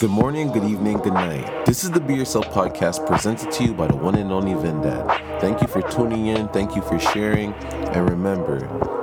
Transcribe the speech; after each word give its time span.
Good 0.00 0.10
morning, 0.10 0.52
good 0.52 0.62
evening, 0.62 0.98
good 0.98 1.14
night. 1.14 1.66
This 1.66 1.82
is 1.82 1.90
the 1.90 1.98
Be 1.98 2.14
Yourself 2.14 2.46
podcast 2.50 3.04
presented 3.04 3.50
to 3.50 3.64
you 3.64 3.74
by 3.74 3.88
the 3.88 3.96
one 3.96 4.14
and 4.14 4.30
only 4.30 4.52
Vendad. 4.52 5.40
Thank 5.40 5.60
you 5.60 5.66
for 5.66 5.82
tuning 5.82 6.28
in, 6.28 6.46
thank 6.50 6.76
you 6.76 6.82
for 6.82 7.00
sharing, 7.00 7.52
and 7.52 8.08
remember, 8.08 8.60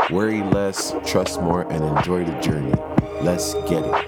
worry 0.09 0.41
less, 0.41 0.95
trust 1.05 1.41
more, 1.41 1.69
and 1.69 1.83
enjoy 1.83 2.23
the 2.23 2.39
journey. 2.39 2.73
Let's 3.21 3.55
get 3.69 3.83
it. 3.83 4.05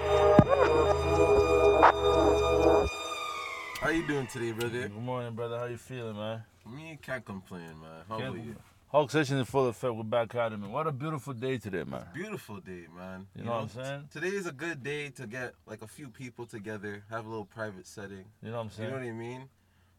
How 3.82 3.90
you 3.90 4.06
doing 4.06 4.26
today, 4.26 4.52
brother? 4.52 4.88
Good 4.88 4.96
morning, 4.96 5.34
brother. 5.34 5.58
How 5.58 5.66
you 5.66 5.76
feeling, 5.76 6.16
man? 6.16 6.42
Me 6.66 6.98
can't 7.02 7.22
complain, 7.22 7.78
man. 7.82 8.04
How 8.08 8.16
Can't 8.16 8.34
about 8.34 8.46
you? 8.46 8.56
Hulk 8.90 9.10
session 9.10 9.36
in 9.36 9.44
full 9.44 9.68
effect. 9.68 9.94
We're 9.94 10.02
back 10.02 10.34
at 10.34 10.52
it, 10.52 10.56
man. 10.56 10.72
What 10.72 10.86
a 10.86 10.92
beautiful 10.92 11.34
day 11.34 11.58
today, 11.58 11.84
man. 11.84 12.06
Beautiful 12.14 12.56
day, 12.56 12.86
man. 12.96 13.26
You 13.36 13.44
know 13.44 13.50
what 13.50 13.62
I'm 13.62 13.68
saying? 13.68 14.08
Today 14.10 14.28
is 14.28 14.46
a 14.46 14.52
good 14.52 14.82
day 14.82 15.10
to 15.10 15.26
get 15.26 15.52
like 15.66 15.82
a 15.82 15.86
few 15.86 16.08
people 16.08 16.46
together, 16.46 17.04
have 17.10 17.26
a 17.26 17.28
little 17.28 17.44
private 17.44 17.86
setting. 17.86 18.24
You 18.42 18.50
know 18.50 18.56
what 18.56 18.62
I'm 18.62 18.70
saying? 18.70 18.88
You 18.88 18.96
saying? 18.96 19.08
know 19.10 19.18
what 19.18 19.24
I 19.26 19.28
mean? 19.28 19.48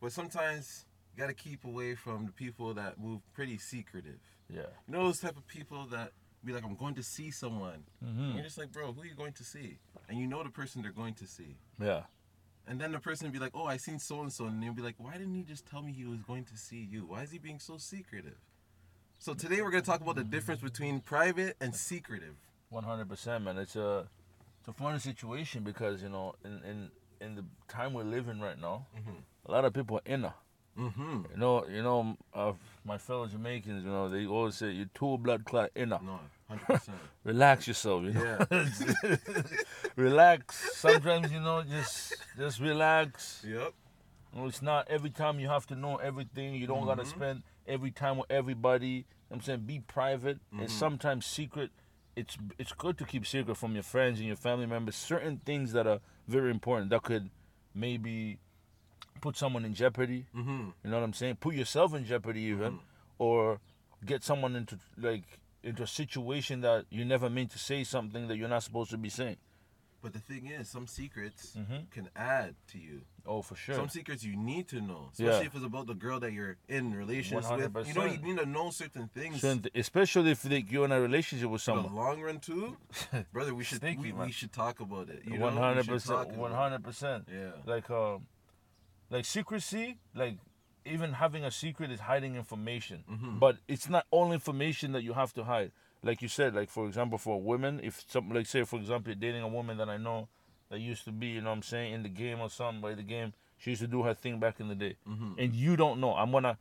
But 0.02 0.12
sometimes 0.12 0.86
you 1.14 1.22
gotta 1.22 1.36
keep 1.36 1.66
away 1.66 1.94
from 1.94 2.26
the 2.26 2.31
people 2.31 2.73
that 2.73 3.00
move 3.00 3.22
pretty 3.36 3.59
secretive. 3.59 4.20
Yeah. 4.52 4.62
You 4.88 4.94
know 4.94 5.03
those 5.03 5.20
type 5.20 5.38
of 5.38 5.45
people 5.45 5.86
that 5.92 6.12
be 6.44 6.52
like, 6.52 6.66
I'm 6.66 6.76
going 6.76 6.95
to 6.95 7.03
see 7.03 7.30
someone. 7.30 7.84
And 8.02 8.17
hmm 8.17 8.31
you're 8.34 8.44
just 8.44 8.58
like, 8.58 8.72
bro, 8.72 8.92
who 8.92 9.02
are 9.02 9.06
you 9.06 9.14
going 9.14 9.34
to 9.34 9.44
see? 9.44 9.78
And 10.08 10.17
you 10.17 10.26
know 10.26 10.42
the 10.42 10.50
person 10.50 10.81
they're 10.81 10.92
going 10.92 11.14
to 11.16 11.28
see. 11.28 11.58
Yeah. 11.80 12.03
And 12.67 12.81
then 12.81 12.92
the 12.92 13.00
person 13.00 13.30
be 13.30 13.38
like, 13.38 13.52
oh, 13.53 13.66
I 13.66 13.78
seen 13.78 14.00
so 14.00 14.22
and 14.22 14.34
so. 14.34 14.45
And 14.45 14.64
they'll 14.64 14.73
be 14.73 14.81
like, 14.81 14.95
why 14.98 15.14
didn't 15.14 15.36
he 15.36 15.44
just 15.44 15.67
tell 15.67 15.84
me 15.84 15.92
he 15.92 16.06
was 16.06 16.22
going 16.22 16.45
to 16.45 16.58
see 16.58 16.88
you? 16.90 17.06
Why 17.08 17.22
is 17.22 17.31
he 17.31 17.38
being 17.38 17.59
so 17.59 17.78
secretive? 17.78 18.38
So 19.22 19.34
today 19.34 19.62
we're 19.62 19.70
going 19.72 19.84
to 19.84 19.90
talk 19.90 20.00
about 20.00 20.16
the 20.16 20.23
difference 20.23 20.62
between 20.62 21.02
private 21.02 21.58
and 21.59 21.76
secretive. 21.76 22.36
One 22.70 22.84
hundred 22.86 23.09
percent, 23.09 23.44
man. 23.44 23.58
It's 23.58 23.75
a 23.75 24.08
it's 24.59 24.67
a 24.70 24.73
funny 24.73 25.00
situation 25.00 25.64
because 25.64 26.02
you 26.02 26.08
know, 26.09 26.36
in 26.45 26.62
in 26.64 26.92
in 27.20 27.36
the 27.36 27.44
time 27.67 27.94
we're 27.94 28.03
living 28.03 28.40
right 28.40 28.58
now, 28.59 28.86
a 29.45 29.52
lot 29.52 29.66
of 29.66 29.73
people 29.73 29.97
are 29.97 30.02
inner. 30.06 30.34
Mm-hmm. 30.78 31.23
You 31.34 31.38
know, 31.38 31.66
you 31.67 31.84
know, 31.84 32.16
uh, 32.34 32.53
my 32.86 32.97
fellow 32.97 33.28
Jamaicans, 33.28 33.84
you 33.84 33.90
know, 33.90 34.08
they 34.08 34.25
always 34.25 34.56
say 34.56 34.72
you're 34.72 34.86
too 34.94 35.17
blood 35.17 35.44
clot 35.44 35.72
inner. 35.75 36.00
No, 36.02 36.20
100%. 36.50 36.92
Relax 37.25 37.67
yourself, 37.67 38.03
you 38.03 38.14
know. 38.14 38.45
Yeah. 38.50 39.16
relax. 39.97 40.78
Sometimes 40.78 41.31
you 41.31 41.42
know, 41.42 41.64
just 41.64 42.16
just 42.38 42.62
relax. 42.62 43.44
yep. 43.45 43.73
You 44.34 44.42
know, 44.42 44.47
it's 44.47 44.62
not 44.62 44.88
every 44.90 45.09
time 45.09 45.40
you 45.42 45.50
have 45.50 45.66
to 45.67 45.75
know 45.75 45.97
everything. 45.97 46.53
You 46.53 46.67
don't 46.67 46.86
gotta 46.86 47.03
Mhm. 47.03 47.08
spend 47.09 47.44
every 47.70 47.92
time 47.92 48.17
with 48.17 48.30
everybody. 48.31 48.88
You 48.88 48.98
know 49.00 49.06
what 49.30 49.36
I'm 49.38 49.42
saying 49.44 49.59
be 49.62 49.80
private 49.80 50.39
and 50.52 50.62
Mhm. 50.62 50.70
sometimes 50.70 51.25
secret. 51.25 51.72
It's 52.16 52.38
it's 52.58 52.73
good 52.73 52.98
to 52.98 53.06
keep 53.06 53.25
secret 53.25 53.56
from 53.56 53.73
your 53.75 53.84
friends 53.84 54.20
and 54.20 54.28
your 54.28 54.36
family 54.36 54.66
members. 54.66 54.95
Certain 54.95 55.38
things 55.38 55.72
that 55.73 55.88
are 55.88 56.02
very 56.28 56.52
important 56.52 56.90
that 56.90 57.03
could 57.03 57.30
maybe 57.73 58.40
put 59.22 59.38
someone 59.38 59.64
in 59.66 59.73
jeopardy. 59.73 60.25
Mm-hmm. 60.36 60.70
You 60.84 60.90
know 60.90 60.97
what 60.97 61.03
I'm 61.03 61.14
saying? 61.14 61.36
Put 61.38 61.56
yourself 61.56 61.94
in 61.94 62.06
jeopardy 62.06 62.42
even, 62.42 62.73
Mhm. 62.73 62.81
or 63.20 63.59
get 64.06 64.23
someone 64.23 64.56
into 64.56 64.80
like 64.97 65.40
into 65.62 65.84
a 65.84 65.88
situation 65.88 66.62
that 66.62 66.86
you 66.90 67.03
never 67.06 67.30
meant 67.30 67.52
to 67.52 67.59
say 67.59 67.84
something 67.84 68.28
that 68.30 68.38
you're 68.38 68.47
not 68.50 68.64
supposed 68.64 68.90
to 68.92 68.97
be 68.97 69.09
saying. 69.09 69.38
But 70.02 70.14
the 70.14 70.19
thing 70.19 70.45
is, 70.47 70.69
some 70.69 70.88
secrets 70.88 71.55
Mhm. 71.58 71.89
can 71.92 72.09
add 72.16 72.55
to 72.72 72.80
you. 72.80 73.02
Oh, 73.25 73.42
for 73.42 73.55
sure. 73.55 73.75
Some 73.75 73.89
secrets 73.89 74.23
you 74.23 74.36
need 74.38 74.67
to 74.69 74.80
know, 74.80 75.09
especially 75.11 75.41
Yeah. 75.41 75.45
if 75.47 75.56
it's 75.56 75.66
about 75.66 75.88
the 75.88 75.94
girl 75.94 76.19
that 76.22 76.31
you're 76.31 76.56
in 76.69 76.94
relations 76.94 77.45
with. 77.50 77.88
You 77.88 77.94
know, 77.94 78.06
you 78.06 78.17
need 78.17 78.38
to 78.39 78.45
know 78.45 78.72
certain 78.72 79.09
things. 79.09 79.41
Certain 79.41 79.61
th- 79.64 79.75
especially 79.75 80.31
if 80.31 80.45
like, 80.45 80.72
you're 80.72 80.86
in 80.86 80.94
a 80.94 81.02
relationship 81.02 81.50
with 81.50 81.67
In 81.67 81.75
the 81.75 81.81
someone. 81.83 81.95
long 81.95 82.22
run 82.22 82.39
too, 82.39 82.78
brother. 83.33 83.53
We 83.53 83.64
should 83.66 83.80
Sneaky, 83.81 83.97
we, 84.02 84.11
we 84.14 84.31
should 84.31 84.53
talk 84.53 84.80
about 84.80 85.09
it. 85.09 85.23
You 85.25 85.38
know? 85.38 85.50
Hundred 85.50 85.88
percent. 85.88 86.30
One 86.31 86.53
hundred 86.53 86.84
percent. 86.84 87.28
Yeah. 87.31 87.51
Like 87.66 87.90
um, 87.90 88.25
like 89.09 89.25
secrecy. 89.25 89.97
Like 90.16 90.38
even 90.85 91.13
having 91.13 91.44
a 91.44 91.51
secret 91.51 91.91
is 91.91 92.00
hiding 92.00 92.35
information. 92.35 93.03
Mhm. 93.12 93.40
But 93.40 93.57
it's 93.68 93.90
not 93.90 94.07
all 94.12 94.31
information 94.31 94.94
that 94.94 95.03
you 95.03 95.13
have 95.13 95.34
to 95.34 95.44
hide. 95.44 95.72
Like 96.04 96.22
you 96.22 96.28
said, 96.28 96.56
like 96.56 96.70
for 96.70 96.88
example, 96.88 97.18
for 97.18 97.42
women, 97.42 97.80
if 97.84 98.04
something 98.08 98.34
like 98.34 98.46
say 98.46 98.64
for 98.64 98.78
example, 98.78 99.12
you're 99.12 99.20
dating 99.20 99.42
a 99.42 99.48
woman 99.48 99.78
that 99.78 99.90
I 99.90 99.98
know 99.98 100.30
that 100.70 100.80
used 100.80 101.04
to 101.06 101.12
be, 101.12 101.28
you 101.28 101.42
know 101.42 101.50
what 101.50 101.58
I'm 101.58 101.64
saying, 101.64 101.94
in 101.94 102.04
the 102.04 102.10
game 102.10 102.40
or 102.40 102.50
something, 102.50 102.82
by 102.82 102.94
the 102.94 103.04
game, 103.04 103.34
she 103.58 103.72
used 103.72 103.82
to 103.82 103.88
do 103.88 104.04
her 104.04 104.14
thing 104.14 104.40
back 104.40 104.60
in 104.60 104.70
the 104.70 104.76
day. 104.76 104.96
Mhm. 105.08 105.36
And 105.38 105.54
you 105.54 105.76
don't 105.76 106.00
know. 106.00 106.14
I'm 106.16 106.32
gonna 106.32 106.58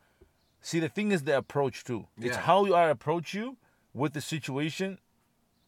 see 0.61 0.79
the 0.79 0.89
thing 0.89 1.11
is 1.11 1.23
the 1.23 1.37
approach 1.37 1.83
too. 1.83 2.07
It's 2.19 2.35
how 2.35 2.65
you 2.65 2.75
I 2.75 2.89
approach 2.89 3.33
you 3.33 3.57
with 3.93 4.13
the 4.13 4.21
situation 4.21 4.99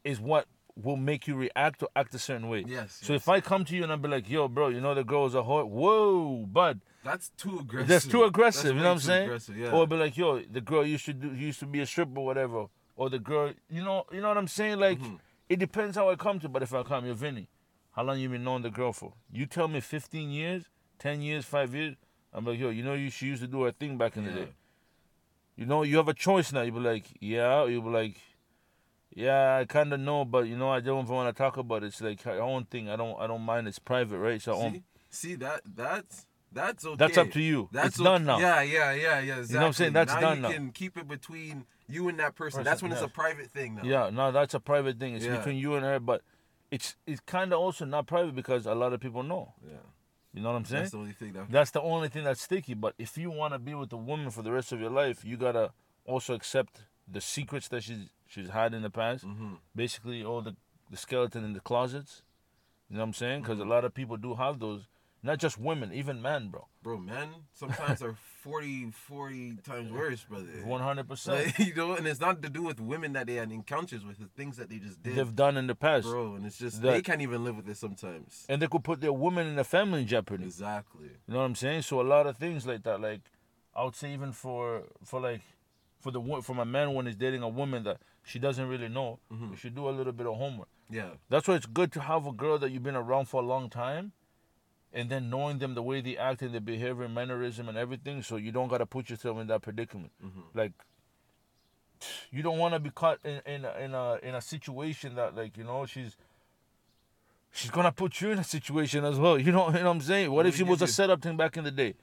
is 0.04 0.20
what 0.20 0.48
will 0.76 0.98
make 0.98 1.28
you 1.28 1.36
react 1.36 1.84
or 1.84 1.90
act 1.96 2.14
a 2.16 2.20
certain 2.20 2.50
way. 2.50 2.64
Yes. 2.68 3.00
So 3.02 3.14
yes. 3.14 3.22
if 3.24 3.30
I 3.30 3.42
come 3.42 3.66
to 3.66 3.76
you 3.76 3.84
and 3.84 3.92
I 3.92 3.96
be 3.96 4.08
like, 4.08 4.30
yo, 4.30 4.48
bro, 4.48 4.70
you 4.70 4.82
know 4.82 4.94
the 4.94 5.04
girl's 5.04 5.36
a 5.36 5.40
whore, 5.40 5.68
whoa, 5.68 6.46
bud, 6.46 6.82
that's 7.04 7.30
too 7.38 7.60
aggressive. 7.60 7.88
that's 7.88 8.06
too 8.08 8.24
aggressive. 8.24 8.64
That's 8.64 8.76
you 8.76 8.82
know 8.82 8.90
what 8.90 8.92
I'm 8.94 9.40
saying? 9.40 9.60
Yeah. 9.62 9.72
Or 9.72 9.88
be 9.88 9.96
like, 9.98 10.18
yo, 10.18 10.40
the 10.40 10.62
girl 10.62 10.86
used 10.86 11.06
to 11.06 11.14
do 11.14 11.34
used 11.34 11.60
to 11.60 11.66
be 11.66 11.82
a 11.82 11.86
stripper 11.86 12.20
or 12.20 12.26
whatever, 12.26 12.66
or 13.02 13.10
the 13.10 13.18
girl, 13.18 13.52
you 13.68 13.84
know, 13.84 14.06
you 14.12 14.22
know 14.22 14.28
what 14.28 14.38
I'm 14.38 14.48
saying? 14.48 14.78
Like, 14.80 15.00
Mhm. 15.00 15.20
it 15.50 15.58
depends 15.58 15.98
how 15.98 16.12
I 16.12 16.16
come 16.16 16.40
to. 16.42 16.48
But 16.48 16.62
if 16.62 16.72
I 16.72 16.84
come, 16.84 17.04
you're 17.08 17.16
Vinny, 17.16 17.50
how 17.96 18.04
long 18.04 18.20
you 18.20 18.30
been 18.30 18.44
knowing 18.44 18.62
the 18.62 18.70
girl 18.70 18.94
for? 18.94 19.14
You 19.32 19.48
tell 19.48 19.68
me 19.68 19.80
15 19.80 20.30
years, 20.30 20.70
10 21.00 21.24
years, 21.24 21.44
five 21.44 21.74
years. 21.74 21.96
I'm 22.32 22.46
like, 22.46 22.60
yo, 22.60 22.70
you 22.70 22.84
know, 22.84 22.94
you 22.94 23.10
she 23.10 23.26
used 23.26 23.42
to 23.42 23.48
do 23.48 23.64
her 23.64 23.72
thing 23.72 23.98
back 23.98 24.18
in 24.18 24.26
the 24.26 24.32
day. 24.32 24.50
You 25.56 25.66
know, 25.66 25.82
you 25.82 25.98
have 25.98 26.08
a 26.10 26.14
choice 26.14 26.54
now. 26.54 26.62
You 26.62 26.74
be 26.74 26.80
like, 26.80 27.06
yeah. 27.20 27.66
You 27.66 27.82
be 27.82 27.90
like, 27.90 28.18
yeah, 29.10 29.58
I 29.58 29.66
kind 29.66 29.92
of 29.94 30.00
know, 30.00 30.24
but 30.24 30.48
you 30.48 30.56
know, 30.56 30.70
I 30.70 30.80
don't 30.80 31.04
even 31.04 31.16
want 31.16 31.36
to 31.36 31.38
talk 31.44 31.58
about 31.58 31.82
it. 31.84 31.88
It's 31.88 32.02
like 32.02 32.22
her 32.22 32.40
own 32.40 32.66
thing. 32.66 32.88
I 32.88 32.96
don't, 32.96 33.20
I 33.20 33.26
don't 33.26 33.42
mind. 33.42 33.68
It's 33.68 33.80
private, 33.80 34.20
right? 34.20 34.40
So, 34.42 34.54
see, 34.62 34.84
see 35.10 35.36
that 35.36 35.62
that's 35.66 36.28
that's 36.52 36.86
okay. 36.86 36.96
that's 36.98 37.18
up 37.18 37.32
to 37.32 37.42
you. 37.42 37.70
That's 37.72 37.88
it's 37.90 37.98
done 37.98 38.26
now. 38.26 38.40
Yeah, 38.40 38.62
yeah, 38.62 38.92
yeah, 38.94 39.20
yeah. 39.20 39.38
Exactly. 39.40 39.54
You 39.54 39.54
know 39.56 39.60
what 39.62 39.68
I'm 39.68 39.74
saying? 39.74 39.94
That's 39.94 40.14
now 40.14 40.20
done 40.20 40.36
you 40.38 40.42
now. 40.44 40.52
can 40.52 40.72
keep 40.72 40.98
it 40.98 41.08
between 41.08 41.66
you 41.88 42.08
and 42.10 42.20
that 42.20 42.36
person. 42.36 42.58
Person, 42.60 42.64
That's 42.66 42.82
when 42.84 42.92
it's 42.92 43.02
a 43.02 43.08
private 43.08 43.52
thing 43.52 43.76
now. 43.76 43.84
Yeah, 43.84 44.10
no, 44.12 44.32
that's 44.32 44.54
a 44.54 44.60
private 44.60 45.00
thing. 45.00 45.16
It's 45.16 45.26
Yeah. 45.26 45.38
between 45.38 45.58
you 45.58 45.76
and 45.76 45.84
her, 45.86 46.00
but 46.00 46.22
it's 46.72 46.96
it's 47.06 47.22
kind 47.22 47.54
of 47.54 47.60
also 47.60 47.86
not 47.86 48.08
private 48.08 48.36
because 48.36 48.66
a 48.66 48.76
lot 48.76 48.94
of 48.94 49.00
people 49.00 49.24
know. 49.24 49.54
Yeah. 49.64 49.78
You 50.34 50.42
know 50.42 50.52
what 50.52 50.58
I'm 50.58 50.66
saying? 50.66 50.82
That's 50.84 50.92
the 50.92 50.98
only 50.98 51.12
thing 51.12 51.34
that. 51.34 51.52
That's 51.52 51.72
the 51.72 51.82
only 51.82 52.08
thing 52.08 52.24
that's 52.24 52.42
sticky. 52.42 52.74
But 52.74 52.96
if 52.98 53.18
you 53.18 53.30
want 53.32 53.54
to 53.54 53.60
be 53.60 53.74
with 53.74 53.92
a 53.92 53.98
woman 53.98 54.30
for 54.32 54.42
the 54.42 54.52
rest 54.52 54.72
of 54.72 54.80
your 54.80 54.90
life, 54.90 55.26
you 55.26 55.36
gotta 55.38 55.72
also 56.06 56.34
accept 56.34 56.84
the 57.08 57.20
secrets 57.22 57.68
that 57.70 57.84
she's 57.84 58.10
she's 58.28 58.50
had 58.50 58.74
in 58.74 58.82
the 58.82 58.90
past. 58.90 59.24
hmm 59.26 59.56
Basically, 59.76 60.24
all 60.24 60.42
the 60.42 60.56
the 60.90 60.98
skeleton 60.98 61.44
in 61.44 61.54
the 61.54 61.60
closets. 61.62 62.24
You 62.90 62.96
know 62.98 63.04
what 63.04 63.08
I'm 63.08 63.14
saying? 63.14 63.42
Because 63.42 63.60
Mhm. 63.60 63.66
a 63.68 63.70
lot 63.70 63.86
of 63.86 63.94
people 63.94 64.18
do 64.18 64.36
have 64.36 64.60
those. 64.60 64.88
Not 65.24 65.38
just 65.38 65.60
women, 65.60 65.94
even 65.94 66.20
men, 66.22 66.48
bro. 66.50 66.68
Bro, 66.82 66.98
men 67.00 67.30
sometimes 67.54 68.02
are 68.02 68.16
40, 68.42 68.90
40 68.90 69.58
times 69.64 69.92
worse, 69.92 70.24
brother. 70.24 70.48
One 70.64 70.82
hundred 70.82 71.08
percent. 71.08 71.46
Like, 71.46 71.60
you 71.68 71.76
know, 71.76 71.94
and 71.94 72.08
it's 72.08 72.20
not 72.20 72.42
to 72.42 72.50
do 72.50 72.64
with 72.64 72.80
women 72.80 73.14
that 73.14 73.28
they 73.28 73.36
had 73.36 73.52
encounters 73.52 74.04
with, 74.04 74.18
the 74.18 74.30
things 74.36 74.58
that 74.58 74.70
they 74.70 74.80
just 74.80 75.04
did, 75.04 75.16
They've 75.16 75.36
done 75.36 75.58
in 75.58 75.68
the 75.68 75.76
past, 75.76 76.08
bro. 76.08 76.34
And 76.36 76.46
it's 76.48 76.58
just 76.58 76.82
that- 76.82 76.92
they 76.92 77.02
can't 77.04 77.22
even 77.22 77.44
live 77.44 77.56
with 77.58 77.70
it 77.70 77.78
sometimes. 77.78 78.46
and 78.50 78.60
they 78.60 78.68
could 78.68 78.84
put 78.84 79.00
their 79.00 79.14
woman 79.14 79.46
and 79.46 79.58
their 79.58 79.64
family 79.64 80.02
in 80.02 80.08
jeopardy. 80.08 80.46
Exactly. 80.46 81.10
You 81.28 81.34
know 81.34 81.38
what 81.40 81.46
I'm 81.46 81.56
saying? 81.56 81.84
So 81.84 82.02
a 82.02 82.04
lot 82.04 82.26
of 82.26 82.38
things 82.38 82.66
like 82.66 82.82
that, 82.84 83.00
like 83.00 83.22
I 83.76 83.84
would 83.84 83.96
say 83.96 84.12
even 84.14 84.32
for 84.32 84.84
for 85.06 85.22
like 85.22 85.42
for 86.00 86.10
the 86.12 86.42
from 86.42 86.58
a 86.58 86.66
man 86.66 86.96
when 86.96 87.06
he's 87.06 87.16
dating 87.16 87.44
a 87.44 87.48
woman 87.50 87.84
that 87.84 87.98
she 88.24 88.40
doesn't 88.40 88.68
really 88.68 88.90
know, 88.90 89.20
Mhm. 89.32 89.52
you 89.52 89.56
should 89.56 89.76
do 89.76 89.88
a 89.88 89.92
little 89.92 90.14
bit 90.14 90.26
of 90.26 90.36
homework. 90.36 90.68
Yeah. 90.90 91.12
That's 91.30 91.48
why 91.48 91.56
it's 91.56 91.68
good 91.68 91.92
to 91.94 92.02
have 92.02 92.26
a 92.26 92.32
girl 92.34 92.58
that 92.58 92.72
you've 92.72 92.82
been 92.84 92.96
around 92.96 93.26
for 93.26 93.40
a 93.42 93.46
long 93.46 93.70
time, 93.70 94.14
and 94.94 95.10
then 95.10 95.30
knowing 95.30 95.60
them 95.60 95.74
the 95.76 95.82
way 95.84 96.02
they 96.02 96.18
act 96.18 96.42
and 96.42 96.54
their 96.54 96.62
behavior, 96.62 97.04
and 97.04 97.14
mannerism, 97.16 97.70
and 97.70 97.78
everything, 97.78 98.22
so 98.24 98.36
you 98.36 98.52
don't 98.52 98.68
gotta 98.68 98.86
put 98.86 99.10
yourself 99.10 99.40
in 99.40 99.48
that 99.48 99.62
predicament. 99.62 100.12
hmm 100.22 100.42
Like 100.54 100.74
you 102.32 102.42
don't 102.42 102.58
want 102.58 102.74
to 102.74 102.80
be 102.80 102.90
caught 102.90 103.20
in 103.24 103.42
in 103.46 103.66
a, 103.66 103.72
in 103.80 103.94
a 103.94 104.16
in 104.24 104.36
a 104.36 104.42
situation 104.42 105.16
that 105.16 105.36
like 105.36 105.58
you 105.58 105.64
know 105.64 105.86
she's. 105.86 106.16
She's 107.54 107.70
gonna 107.70 107.92
put 107.92 108.22
you 108.22 108.32
in 108.32 108.40
a 108.40 108.46
situation 108.46 109.04
as 109.04 109.20
well. 109.20 109.38
You 109.46 109.52
know, 109.52 109.68
you 109.68 109.74
know 109.74 109.84
what 109.84 109.92
I'm 109.92 110.02
saying? 110.02 110.32
What 110.32 110.46
if 110.46 110.56
she 110.56 110.64
was 110.64 110.82
a 110.82 110.88
setup 110.88 111.22
thing 111.22 111.36
back 111.36 111.58
in 111.58 111.66
the 111.66 111.72
day? 111.72 111.96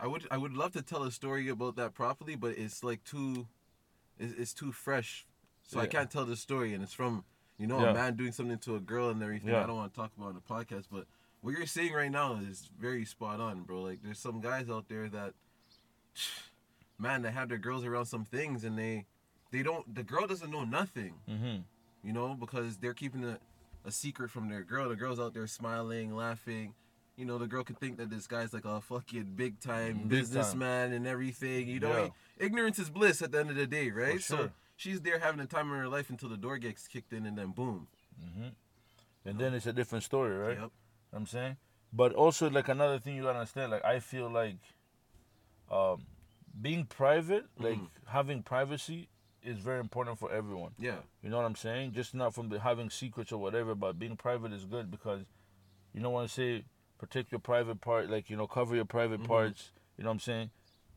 I 0.00 0.06
would 0.06 0.26
I 0.30 0.38
would 0.38 0.54
love 0.54 0.72
to 0.72 0.82
tell 0.82 1.02
a 1.02 1.10
story 1.10 1.48
about 1.50 1.76
that 1.76 1.92
properly, 1.92 2.36
but 2.36 2.56
it's 2.56 2.82
like 2.82 3.04
too, 3.04 3.48
it's, 4.18 4.32
it's 4.38 4.54
too 4.54 4.72
fresh, 4.72 5.26
so 5.62 5.78
I 5.78 5.86
can't 5.86 6.10
tell 6.10 6.24
the 6.24 6.36
story. 6.36 6.72
And 6.72 6.82
it's 6.82 6.94
from 6.94 7.24
you 7.58 7.66
know 7.66 7.80
Yeah. 7.82 7.90
a 7.90 7.94
man 7.94 8.16
doing 8.16 8.32
something 8.32 8.58
to 8.60 8.76
a 8.76 8.80
girl 8.80 9.10
and 9.10 9.22
everything. 9.22 9.50
Yeah. 9.50 9.62
I 9.64 9.66
don't 9.66 9.76
want 9.76 9.92
to 9.92 10.00
talk 10.00 10.12
about 10.16 10.28
on 10.28 10.34
the 10.36 10.40
podcast, 10.40 10.86
but 10.90 11.06
what 11.42 11.52
you're 11.54 11.66
saying 11.66 11.92
right 11.92 12.10
now 12.10 12.40
is 12.48 12.70
very 12.80 13.04
spot 13.04 13.38
on, 13.40 13.62
bro. 13.62 13.82
Like 13.82 14.00
there's 14.02 14.18
some 14.18 14.40
guys 14.40 14.70
out 14.70 14.88
there 14.88 15.08
that, 15.10 15.34
man, 16.98 17.22
they 17.22 17.30
have 17.30 17.48
their 17.48 17.58
girls 17.58 17.84
around 17.84 18.06
some 18.06 18.24
things 18.24 18.64
and 18.64 18.78
they, 18.78 19.06
they 19.50 19.62
don't. 19.62 19.94
The 19.94 20.02
girl 20.02 20.26
doesn't 20.26 20.50
know 20.50 20.64
nothing, 20.64 21.14
Mm-hmm. 21.28 21.58
you 22.02 22.12
know, 22.12 22.34
because 22.34 22.78
they're 22.78 22.94
keeping 22.94 23.24
a, 23.24 23.38
a 23.84 23.90
secret 23.90 24.30
from 24.30 24.48
their 24.48 24.62
girl. 24.62 24.88
The 24.88 24.96
girl's 24.96 25.20
out 25.20 25.34
there 25.34 25.46
smiling, 25.46 26.14
laughing. 26.14 26.74
You 27.16 27.26
know, 27.26 27.36
the 27.36 27.46
girl 27.46 27.62
could 27.62 27.78
think 27.78 27.98
that 27.98 28.08
this 28.08 28.26
guy's 28.26 28.54
like 28.54 28.64
a 28.64 28.80
fucking 28.80 29.32
big 29.36 29.60
time 29.60 30.04
businessman 30.08 30.92
and 30.92 31.06
everything. 31.06 31.68
You 31.68 31.80
know, 31.80 32.04
Yeah. 32.38 32.46
ignorance 32.46 32.78
is 32.78 32.88
bliss 32.88 33.20
at 33.20 33.32
the 33.32 33.40
end 33.40 33.50
of 33.50 33.56
the 33.56 33.66
day, 33.66 33.90
right? 33.90 34.20
So 34.22 34.50
she's 34.76 35.02
there 35.02 35.18
having 35.18 35.38
the 35.38 35.46
time 35.46 35.70
of 35.70 35.76
her 35.76 35.88
life 35.88 36.08
until 36.08 36.30
the 36.30 36.38
door 36.38 36.56
gets 36.56 36.88
kicked 36.88 37.12
in 37.12 37.26
and 37.26 37.36
then 37.36 37.50
boom. 37.50 37.88
Mm-hmm. 38.24 38.48
And 39.26 39.38
then 39.38 39.52
it's 39.52 39.66
a 39.66 39.72
different 39.74 40.04
story, 40.04 40.34
right? 40.36 40.58
Yep. 40.58 40.70
I'm 41.12 41.26
saying 41.26 41.56
But 41.92 42.14
also, 42.14 42.48
like 42.50 42.68
another 42.68 42.98
thing 42.98 43.16
you 43.16 43.22
gotta 43.24 43.38
understand, 43.40 43.70
like 43.72 43.84
I 43.84 44.00
feel 44.00 44.30
like, 44.30 44.56
um, 45.70 46.06
being 46.60 46.84
private, 46.84 47.44
like 47.58 47.78
having 48.06 48.42
privacy, 48.42 49.08
is 49.42 49.58
very 49.58 49.80
important 49.80 50.18
for 50.18 50.30
everyone. 50.30 50.72
Yeah. 50.78 50.96
You 51.22 51.28
know 51.30 51.36
what 51.38 51.46
I'm 51.46 51.56
saying? 51.56 51.92
Just 51.92 52.14
not 52.14 52.32
from 52.34 52.48
the 52.48 52.60
having 52.60 52.90
secrets 52.90 53.32
or 53.32 53.38
whatever, 53.38 53.74
but 53.74 53.98
being 53.98 54.16
private 54.16 54.52
is 54.52 54.64
good 54.64 54.90
because, 54.90 55.22
you 55.92 56.00
don't 56.00 56.12
want 56.12 56.28
to 56.28 56.34
say 56.34 56.64
protect 56.98 57.32
your 57.32 57.40
private 57.40 57.80
part, 57.80 58.08
like 58.08 58.30
you 58.30 58.36
know, 58.36 58.46
cover 58.46 58.74
your 58.76 58.84
private 58.84 59.20
Mm-hmm. 59.20 59.28
parts. 59.28 59.72
You 59.98 60.04
know 60.04 60.10
what 60.10 60.14
I'm 60.14 60.20
saying? 60.20 60.50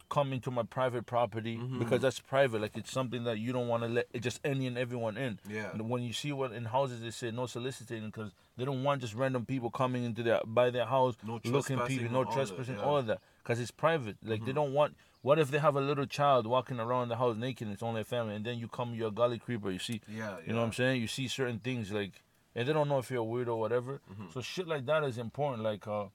Come 0.09 0.33
into 0.33 0.51
my 0.51 0.63
private 0.63 1.05
property 1.05 1.57
Mm-hmm. 1.57 1.79
because 1.79 2.01
that's 2.01 2.19
private. 2.19 2.61
Like 2.61 2.77
it's 2.77 2.91
something 2.91 3.23
that 3.23 3.39
you 3.39 3.51
don't 3.53 3.67
want 3.67 3.83
to 3.83 3.89
let 3.89 4.07
just 4.21 4.39
any 4.43 4.67
and 4.67 4.77
everyone 4.77 5.17
in. 5.17 5.39
Yeah. 5.49 5.71
And 5.73 5.89
when 5.89 6.03
you 6.03 6.13
see 6.13 6.31
what 6.31 6.51
in 6.51 6.65
houses 6.65 7.01
they 7.01 7.09
say 7.11 7.31
no 7.31 7.45
soliciting 7.47 8.05
because 8.05 8.31
they 8.57 8.65
don't 8.65 8.83
want 8.83 9.01
just 9.01 9.15
random 9.15 9.45
people 9.45 9.69
coming 9.69 10.03
into 10.03 10.21
their 10.23 10.41
by 10.45 10.69
their 10.69 10.85
house 10.85 11.15
No 11.25 11.39
looking 11.45 11.79
people, 11.81 12.11
no 12.11 12.19
all 12.19 12.25
that, 12.25 12.33
trespassing, 12.33 12.75
yeah. 12.75 12.81
Mm-hmm. 12.81 12.89
all 12.89 12.97
of 12.97 13.07
that 13.07 13.19
because 13.43 13.59
it's 13.59 13.71
private. 13.71 14.17
Like 14.23 14.45
they 14.45 14.51
don't 14.53 14.73
want. 14.73 14.95
What 15.23 15.39
if 15.39 15.49
they 15.49 15.57
have 15.57 15.75
a 15.75 15.81
little 15.81 16.05
child 16.05 16.45
walking 16.45 16.79
around 16.79 17.09
the 17.09 17.15
house 17.17 17.35
naked 17.35 17.65
and 17.65 17.73
it's 17.73 17.81
only 17.81 18.01
a 18.01 18.05
family, 18.05 18.35
and 18.35 18.45
then 18.45 18.59
you 18.59 18.67
come, 18.67 18.93
you're 18.93 19.07
a 19.07 19.11
gully 19.11 19.39
creeper, 19.39 19.71
you 19.71 19.79
see 19.79 20.01
Yeah. 20.07 20.35
you 20.45 20.53
know 20.53 20.59
what 20.59 20.67
I'm 20.67 20.73
saying? 20.73 21.01
You 21.01 21.07
see 21.07 21.27
certain 21.27 21.57
things 21.57 21.91
like, 21.91 22.21
and 22.55 22.67
they 22.67 22.73
don't 22.73 22.87
know 22.87 22.99
if 22.99 23.09
you're 23.09 23.23
weird 23.23 23.49
or 23.49 23.59
whatever. 23.59 24.01
Mm-hmm. 24.11 24.25
So 24.31 24.41
shit 24.41 24.67
like 24.67 24.85
that 24.85 25.03
is 25.03 25.17
important. 25.17 25.63
Like, 25.63 25.87
uh, 25.87 26.05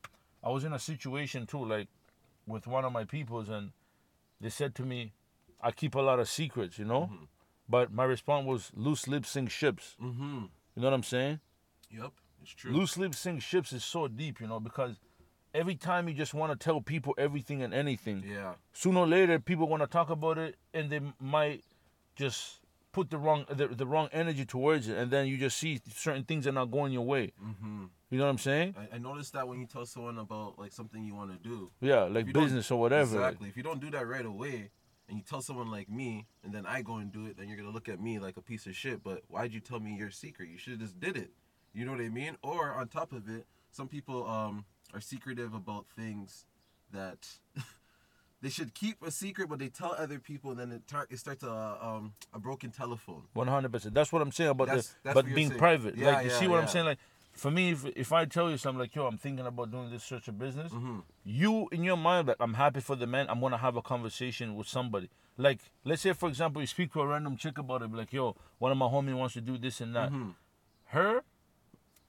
I 0.44 0.50
was 0.50 0.62
in 0.62 0.72
a 0.72 0.78
situation 0.78 1.44
too, 1.46 1.64
like, 1.64 1.88
with 2.46 2.68
one 2.68 2.84
of 2.84 2.92
my 2.92 3.02
peoples, 3.04 3.48
and 3.48 3.72
they 4.40 4.48
said 4.50 4.74
to 4.76 4.82
me, 4.84 5.12
"I 5.60 5.70
keep 5.72 5.94
a 5.94 6.00
lot 6.00 6.18
of 6.20 6.28
secrets," 6.28 6.78
you 6.78 6.84
know. 6.84 7.10
But 7.68 7.92
my 7.92 8.04
response 8.04 8.46
was, 8.46 8.72
"Loose 8.74 9.06
lips 9.06 9.30
sink 9.30 9.50
ships." 9.50 9.96
Mm-hmm. 10.02 10.44
You 10.74 10.82
know 10.82 10.88
what 10.88 10.94
I'm 10.94 11.02
saying? 11.02 11.40
Yep. 11.90 12.12
It's 12.42 12.52
true. 12.52 12.72
Loose 12.72 12.96
lips 12.96 13.18
sink 13.18 13.42
ships 13.42 13.72
is 13.72 13.84
so 13.84 14.08
deep, 14.08 14.40
you 14.40 14.46
know, 14.46 14.60
because 14.60 14.96
every 15.52 15.74
time 15.74 16.08
you 16.08 16.14
just 16.14 16.32
want 16.32 16.52
to 16.52 16.56
tell 16.64 16.80
people 16.80 17.14
everything 17.18 17.62
and 17.62 17.74
anything, 17.74 18.22
Yeah. 18.26 18.54
sooner 18.72 19.00
or 19.00 19.06
later 19.06 19.38
people 19.38 19.68
want 19.68 19.82
to 19.82 19.86
talk 19.88 20.08
about 20.10 20.38
it 20.38 20.56
and 20.72 20.90
they 20.90 21.00
might 21.20 21.64
just 22.16 22.59
put 22.92 23.10
the 23.10 23.18
wrong 23.18 23.44
the, 23.48 23.68
the 23.68 23.86
wrong 23.86 24.08
energy 24.12 24.44
towards 24.44 24.88
it 24.88 24.96
and 24.98 25.10
then 25.10 25.26
you 25.26 25.36
just 25.36 25.56
see 25.58 25.80
certain 25.94 26.24
things 26.24 26.46
are 26.46 26.52
not 26.52 26.70
going 26.70 26.92
your 26.92 27.04
way 27.04 27.32
Mm-hmm. 27.42 27.84
you 28.10 28.18
know 28.18 28.24
what 28.24 28.30
i'm 28.30 28.38
saying 28.38 28.74
I, 28.78 28.96
I 28.96 28.98
noticed 28.98 29.32
that 29.34 29.46
when 29.46 29.60
you 29.60 29.66
tell 29.66 29.86
someone 29.86 30.18
about 30.18 30.58
like 30.58 30.72
something 30.72 31.04
you 31.04 31.14
want 31.14 31.30
to 31.32 31.48
do. 31.48 31.70
yeah 31.80 32.02
like 32.04 32.32
business 32.32 32.70
or 32.70 32.80
whatever 32.80 33.16
Exactly. 33.16 33.48
If 33.48 33.56
you 33.56 33.62
don't 33.62 33.80
do 33.80 33.90
that 33.90 34.06
right 34.06 34.26
away, 34.26 34.70
and 35.08 35.18
you 35.18 35.24
tell 35.24 35.42
someone 35.42 35.70
like 35.72 35.88
me, 35.90 36.26
and 36.44 36.52
then 36.54 36.64
I 36.66 36.82
go 36.82 36.96
and 36.98 37.12
do 37.12 37.26
it, 37.26 37.36
then 37.36 37.48
you're 37.48 37.56
gonna 37.56 37.70
look 37.70 37.88
at 37.88 38.00
me 38.00 38.20
like 38.20 38.36
a 38.36 38.40
piece 38.42 38.66
of 38.66 38.76
shit. 38.76 39.02
But 39.02 39.22
why'd 39.26 39.52
you 39.52 39.58
tell 39.58 39.80
me 39.80 39.96
your 39.96 40.10
secret? 40.12 40.48
You 40.48 40.56
should 40.58 40.72
have 40.74 40.80
just 40.80 41.00
did 41.00 41.16
it. 41.16 41.30
You 41.72 41.84
know 41.84 41.90
what 41.92 42.00
I 42.00 42.08
mean? 42.10 42.36
Or 42.42 42.72
on 42.72 42.86
top 42.86 43.12
of 43.12 43.28
it, 43.28 43.44
some 43.72 43.88
people 43.88 44.24
um 44.28 44.64
are 44.94 45.00
secretive 45.00 45.52
about 45.52 45.86
things 45.96 46.46
that 46.92 47.26
they 48.42 48.48
should 48.48 48.72
keep 48.74 49.02
a 49.02 49.10
secret, 49.10 49.48
but 49.48 49.58
they 49.58 49.68
tell 49.68 49.94
other 49.98 50.18
people, 50.18 50.50
and 50.52 50.60
then 50.60 50.72
it, 50.72 50.86
tar- 50.86 51.06
it 51.10 51.18
starts 51.18 51.42
a 51.42 51.78
um 51.82 52.12
a 52.32 52.38
broken 52.38 52.70
telephone. 52.70 53.22
100% 53.36 53.92
that's 53.94 54.12
what 54.12 54.22
i'm 54.22 54.32
saying 54.32 54.50
about 54.50 54.66
That's- 54.68 54.88
the 54.88 54.94
that's 55.04 55.14
but 55.14 55.26
being 55.34 55.48
saying. 55.48 55.58
private 55.58 55.96
Yeah, 55.96 56.06
like 56.12 56.24
you 56.24 56.30
yeah, 56.30 56.38
see 56.40 56.48
what 56.48 56.60
i'm 56.62 56.68
saying 56.68 56.86
like 56.86 56.98
for 57.32 57.50
me 57.50 57.70
if, 57.70 57.84
if 57.96 58.12
i 58.12 58.24
tell 58.24 58.50
you 58.50 58.56
something 58.56 58.80
like 58.80 58.94
yo 58.94 59.06
i'm 59.06 59.16
thinking 59.18 59.46
about 59.46 59.70
doing 59.70 59.90
this 59.90 60.04
such 60.04 60.26
a 60.28 60.32
business 60.32 60.72
Mm-hmm. 60.72 60.98
you 61.24 61.68
in 61.72 61.84
your 61.84 61.96
mind 61.96 62.28
like 62.28 62.36
i'm 62.40 62.54
happy 62.54 62.80
for 62.80 62.96
the 62.96 63.06
man 63.06 63.26
i'm 63.28 63.40
gonna 63.40 63.56
have 63.58 63.76
a 63.76 63.82
conversation 63.82 64.54
with 64.56 64.66
somebody 64.68 65.08
like 65.36 65.60
let's 65.84 66.02
say 66.02 66.12
for 66.12 66.28
example 66.28 66.60
you 66.60 66.66
speak 66.66 66.92
to 66.92 67.00
a 67.00 67.06
random 67.06 67.36
chick 67.36 67.56
about 67.58 67.82
it 67.82 67.90
be 67.92 67.96
like 67.98 68.12
yo 68.12 68.34
one 68.58 68.72
of 68.72 68.78
my 68.78 68.86
homie 68.86 69.14
wants 69.16 69.34
to 69.34 69.40
do 69.40 69.56
this 69.58 69.80
and 69.80 69.94
that 69.94 70.10
Mm-hmm. 70.10 70.30
her 70.86 71.22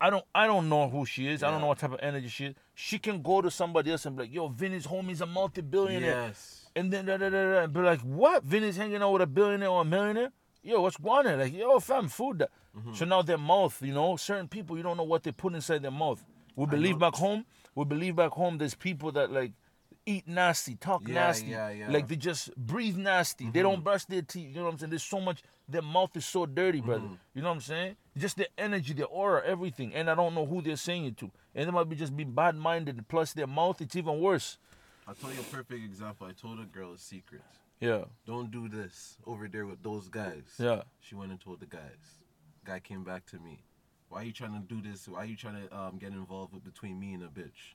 I 0.01 0.09
don't 0.09 0.25
I 0.33 0.47
don't 0.47 0.67
know 0.67 0.89
who 0.89 1.05
she 1.05 1.27
is. 1.27 1.43
I 1.43 1.51
don't 1.51 1.61
know 1.61 1.67
what 1.67 1.77
type 1.77 1.93
of 1.93 1.99
energy 2.01 2.27
she 2.27 2.45
is. 2.47 2.55
She 2.73 2.97
can 2.97 3.21
go 3.21 3.41
to 3.41 3.51
somebody 3.51 3.91
else 3.91 4.05
and 4.05 4.15
be 4.17 4.23
like, 4.23 4.33
yo, 4.33 4.47
Vinny's 4.47 4.87
homie's 4.87 5.21
a 5.21 5.27
multi-billionaire. 5.27 6.27
Yes. 6.27 6.65
And 6.75 6.91
then 6.91 7.05
da, 7.05 7.17
da, 7.17 7.29
da, 7.29 7.53
da, 7.53 7.59
and 7.63 7.73
be 7.73 7.81
like, 7.81 8.01
what? 8.01 8.43
Vinny's 8.43 8.77
hanging 8.77 9.01
out 9.03 9.11
with 9.13 9.21
a 9.21 9.27
billionaire 9.27 9.69
or 9.69 9.81
a 9.81 9.85
millionaire? 9.85 10.31
Yo, 10.63 10.81
what's 10.81 10.97
going 10.97 11.27
on? 11.27 11.39
Like, 11.39 11.53
yo, 11.53 11.79
fam, 11.79 12.07
food. 12.07 12.47
Mm-hmm. 12.77 12.93
So 12.93 13.05
now 13.05 13.21
their 13.21 13.37
mouth, 13.37 13.79
you 13.81 13.93
know, 13.93 14.15
certain 14.15 14.47
people, 14.47 14.75
you 14.75 14.83
don't 14.83 14.97
know 14.97 15.03
what 15.03 15.23
they 15.23 15.31
put 15.31 15.53
inside 15.53 15.83
their 15.83 15.91
mouth. 15.91 16.23
We 16.55 16.65
believe 16.65 16.99
back 16.99 17.13
home, 17.13 17.45
we 17.75 17.85
believe 17.85 18.15
back 18.15 18.31
home 18.31 18.57
there's 18.57 18.75
people 18.75 19.11
that 19.13 19.31
like 19.31 19.51
eat 20.17 20.27
nasty, 20.27 20.75
talk 20.75 21.07
Yeah, 21.07 21.13
nasty. 21.15 21.47
yeah, 21.47 21.69
yeah. 21.69 21.89
Like 21.91 22.07
they 22.07 22.15
just 22.15 22.55
breathe 22.55 22.97
nasty. 22.97 23.49
They 23.49 23.61
don't 23.61 23.83
brush 23.83 24.05
their 24.05 24.21
teeth. 24.21 24.49
You 24.49 24.55
know 24.55 24.65
what 24.65 24.73
I'm 24.73 24.77
saying? 24.79 24.89
There's 24.91 25.03
so 25.03 25.19
much, 25.19 25.41
their 25.67 25.81
mouth 25.81 26.15
is 26.15 26.25
so 26.25 26.45
dirty, 26.45 26.81
brother. 26.81 27.07
You 27.33 27.41
know 27.41 27.49
what 27.49 27.55
I'm 27.55 27.61
saying? 27.61 27.95
Just 28.17 28.37
their 28.37 28.47
energy, 28.57 28.93
their 28.93 29.07
aura, 29.07 29.41
everything. 29.45 29.93
And 29.93 30.09
I 30.09 30.15
don't 30.15 30.35
know 30.35 30.45
who 30.45 30.61
they're 30.61 30.75
saying 30.75 31.05
it 31.05 31.17
to. 31.17 31.31
And 31.55 31.67
they 31.67 31.71
might 31.71 31.89
be 31.89 31.95
just 31.95 32.15
be 32.15 32.23
bad 32.23 32.55
minded. 32.55 33.03
Plus 33.07 33.33
their 33.33 33.47
mouth, 33.47 33.81
it's 33.81 33.95
even 33.95 34.19
worse. 34.19 34.57
I'll 35.07 35.15
tell 35.15 35.31
you 35.33 35.39
a 35.39 35.43
perfect 35.43 35.83
example. 35.83 36.27
I 36.27 36.31
told 36.33 36.59
a 36.59 36.63
girl 36.65 36.93
a 36.93 36.97
secret. 36.97 37.41
Yeah. 37.79 38.03
Don't 38.27 38.51
do 38.51 38.69
this 38.69 39.17
over 39.25 39.47
there 39.47 39.65
with 39.65 39.81
those 39.81 40.07
guys. 40.07 40.43
Yeah. 40.59 40.83
She 40.99 41.15
went 41.15 41.31
and 41.31 41.41
told 41.41 41.59
the 41.59 41.65
guys. 41.65 42.21
Guy 42.63 42.79
came 42.79 43.03
back 43.03 43.25
to 43.27 43.39
me. 43.39 43.63
Why 44.09 44.21
are 44.21 44.25
you 44.25 44.33
trying 44.33 44.53
to 44.53 44.59
do 44.75 44.81
this? 44.87 45.07
Why 45.07 45.19
are 45.19 45.25
you 45.25 45.35
trying 45.35 45.67
to 45.67 45.75
um, 45.75 45.97
get 45.97 46.11
involved 46.11 46.53
with 46.53 46.63
between 46.63 46.99
me 46.99 47.13
and 47.13 47.23
a 47.23 47.27
bitch? 47.27 47.73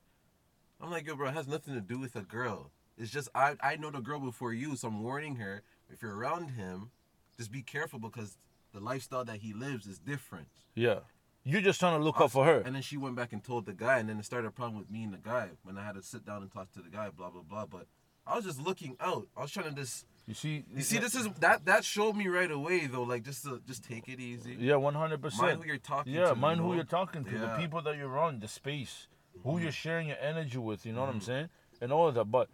I'm 0.81 0.91
like, 0.91 1.07
yo, 1.07 1.17
bro, 1.17 1.29
it 1.29 1.35
has 1.35 1.49
nothing 1.49 1.75
to 1.75 1.81
do 1.81 1.99
with 1.99 2.17
a 2.17 2.23
girl. 2.23 2.71
It's 2.99 3.11
just 3.11 3.29
I 3.35 3.57
I 3.63 3.77
know 3.77 3.91
the 3.91 4.01
girl 4.01 4.21
before 4.21 4.53
you, 4.53 4.77
so 4.77 4.89
I'm 4.89 5.03
warning 5.03 5.37
her. 5.37 5.63
If 5.91 6.03
you're 6.03 6.17
around 6.17 6.51
him, 6.51 6.91
just 7.37 7.53
be 7.53 7.63
careful 7.63 7.99
because 7.99 8.37
the 8.73 8.81
lifestyle 8.81 9.25
that 9.25 9.37
he 9.39 9.53
lives 9.53 9.87
is 9.87 9.99
different. 9.99 10.49
Yeah. 10.75 11.01
You're 11.45 11.61
just 11.61 11.79
trying 11.79 11.97
to 11.97 12.05
look 12.05 12.21
out 12.21 12.33
for 12.33 12.45
her. 12.45 12.59
And 12.59 12.75
then 12.75 12.83
she 12.83 12.97
went 12.97 13.15
back 13.15 13.33
and 13.33 13.43
told 13.43 13.67
the 13.67 13.73
guy, 13.73 13.99
and 14.01 14.09
then 14.09 14.19
it 14.19 14.25
started 14.25 14.49
a 14.49 14.51
problem 14.51 14.79
with 14.81 14.91
me 14.91 15.05
and 15.05 15.13
the 15.13 15.19
guy 15.19 15.51
when 15.63 15.79
I 15.79 15.85
had 15.85 15.95
to 15.95 16.03
sit 16.03 16.27
down 16.27 16.43
and 16.43 16.51
talk 16.51 16.73
to 16.73 16.81
the 16.83 16.91
guy, 16.91 17.09
blah 17.11 17.31
blah 17.31 17.43
blah. 17.43 17.67
But 17.67 17.87
I 18.27 18.35
was 18.37 18.45
just 18.45 18.61
looking 18.61 18.97
out. 19.01 19.29
I 19.37 19.43
was 19.43 19.53
trying 19.53 19.69
to 19.73 19.81
just 19.81 20.05
You 20.27 20.35
see, 20.35 20.65
you 20.75 20.83
see, 20.83 20.99
this 20.99 21.15
is 21.15 21.29
that 21.41 21.65
that 21.67 21.85
showed 21.85 22.17
me 22.17 22.27
right 22.29 22.51
away 22.51 22.87
though. 22.89 23.05
Like 23.05 23.23
just 23.23 23.45
to, 23.45 23.61
just 23.67 23.85
take 23.85 24.09
it 24.09 24.19
easy. 24.19 24.57
Yeah, 24.59 24.77
one 24.77 24.95
hundred 24.95 25.23
Mind 25.23 25.35
percent. 25.35 25.61
who 25.63 25.69
you're 25.69 25.79
talking 25.79 26.13
Yeah, 26.13 26.23
to. 26.23 26.27
Yeah, 26.31 26.35
mind 26.35 26.61
who 26.61 26.75
you're 26.75 26.85
talking 26.85 27.25
to, 27.25 27.39
the 27.39 27.57
people 27.59 27.81
that 27.83 27.97
you're 27.97 28.09
around, 28.09 28.41
the 28.41 28.49
space, 28.49 29.07
who 29.45 29.59
you're 29.59 29.73
sharing 29.73 30.09
your 30.09 30.19
energy 30.21 30.59
with. 30.59 30.85
You 30.87 30.93
know 30.93 31.01
what 31.01 31.11
I'm 31.11 31.17
Mm-hmm. 31.17 31.25
saying, 31.27 31.49
and 31.81 31.93
all 31.93 32.09
of 32.09 32.15
that. 32.15 32.25
But 32.27 32.49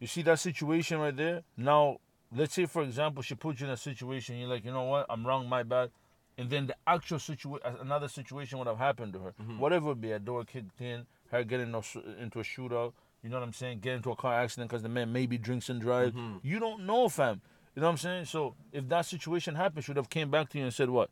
you 0.00 0.06
see 0.06 0.22
that 0.22 0.38
situation 0.40 0.98
right 0.98 1.16
there. 1.16 1.42
Now, 1.56 1.98
let's 2.34 2.54
say 2.54 2.66
for 2.66 2.82
example, 2.82 3.22
she 3.22 3.34
puts 3.34 3.60
you 3.60 3.66
in 3.66 3.72
a 3.72 3.76
situation. 3.76 4.36
You're 4.36 4.48
like, 4.48 4.64
you 4.64 4.72
know 4.72 4.84
what, 4.84 5.06
I'm 5.08 5.26
wrong, 5.26 5.48
my 5.48 5.62
bad. 5.62 5.90
And 6.36 6.50
then 6.50 6.66
the 6.66 6.74
actual 6.86 7.20
situation, 7.20 7.60
another 7.80 8.08
situation 8.08 8.58
would 8.58 8.66
have 8.66 8.78
happened 8.78 9.12
to 9.12 9.20
her. 9.20 9.34
Mm-hmm. 9.40 9.58
Whatever 9.58 9.92
it 9.92 10.00
be, 10.00 10.10
a 10.10 10.18
door 10.18 10.44
kicked 10.44 10.80
in, 10.80 11.06
her 11.30 11.44
getting 11.44 11.68
into 11.68 12.38
a 12.40 12.42
shootout. 12.42 12.92
You 13.22 13.30
know 13.30 13.36
what 13.38 13.44
I'm 13.46 13.52
saying? 13.52 13.78
Get 13.80 13.94
into 13.94 14.10
a 14.10 14.16
car 14.16 14.34
accident 14.34 14.68
because 14.68 14.82
the 14.82 14.88
man 14.88 15.12
maybe 15.12 15.38
drinks 15.38 15.68
and 15.70 15.80
drives. 15.80 16.12
Mm-hmm. 16.14 16.38
You 16.42 16.58
don't 16.58 16.84
know, 16.86 17.08
fam. 17.08 17.40
You 17.74 17.80
know 17.80 17.86
what 17.86 17.92
I'm 17.92 17.98
saying? 17.98 18.24
So 18.26 18.54
if 18.72 18.88
that 18.88 19.06
situation 19.06 19.54
happened, 19.54 19.84
she 19.84 19.92
would 19.92 19.96
have 19.96 20.10
came 20.10 20.30
back 20.30 20.48
to 20.50 20.58
you 20.58 20.64
and 20.64 20.74
said, 20.74 20.90
"What? 20.90 21.10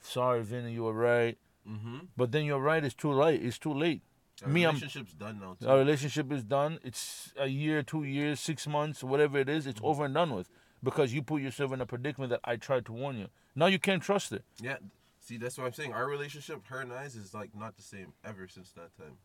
Sorry, 0.00 0.42
Vinny, 0.42 0.72
you 0.72 0.84
were 0.84 0.92
right." 0.92 1.36
Mm-hmm. 1.68 1.98
But 2.16 2.32
then 2.32 2.44
you're 2.44 2.58
right. 2.58 2.82
It's 2.84 2.94
too 2.94 3.12
late. 3.12 3.42
It's 3.44 3.58
too 3.58 3.72
late. 3.74 4.02
Our 4.42 4.48
Me, 4.48 4.64
I'm- 4.64 4.74
relationship's 4.74 5.12
done 5.14 5.38
now. 5.40 5.56
Too. 5.60 5.68
Our 5.68 5.78
relationship 5.78 6.32
is 6.32 6.42
done. 6.44 6.78
It's 6.82 7.32
a 7.38 7.46
year, 7.46 7.82
two 7.82 8.02
years, 8.04 8.40
six 8.40 8.66
months, 8.66 9.04
whatever 9.04 9.38
it 9.38 9.48
is. 9.48 9.66
It's 9.66 9.78
Mm-hmm. 9.78 9.86
over 9.86 10.04
and 10.06 10.14
done 10.14 10.34
with 10.34 10.48
because 10.82 11.12
you 11.14 11.22
put 11.22 11.42
yourself 11.42 11.72
in 11.72 11.80
a 11.80 11.86
predicament 11.86 12.30
that 12.30 12.40
I 12.44 12.56
tried 12.56 12.84
to 12.86 12.92
warn 12.92 13.16
you. 13.18 13.28
Now 13.54 13.66
you 13.66 13.78
can't 13.78 14.02
trust 14.02 14.32
it. 14.32 14.44
yeah. 14.60 14.76
See, 15.24 15.36
that's 15.36 15.56
what 15.56 15.68
I'm 15.68 15.72
saying. 15.72 15.92
Our 15.92 16.08
relationship, 16.08 16.66
her 16.66 16.80
and 16.80 16.92
I's, 16.92 17.14
is 17.14 17.32
like 17.32 17.50
not 17.54 17.76
the 17.76 17.82
same 17.82 18.12
ever 18.24 18.48
since 18.48 18.72
that 18.72 18.96
time, 18.98 19.18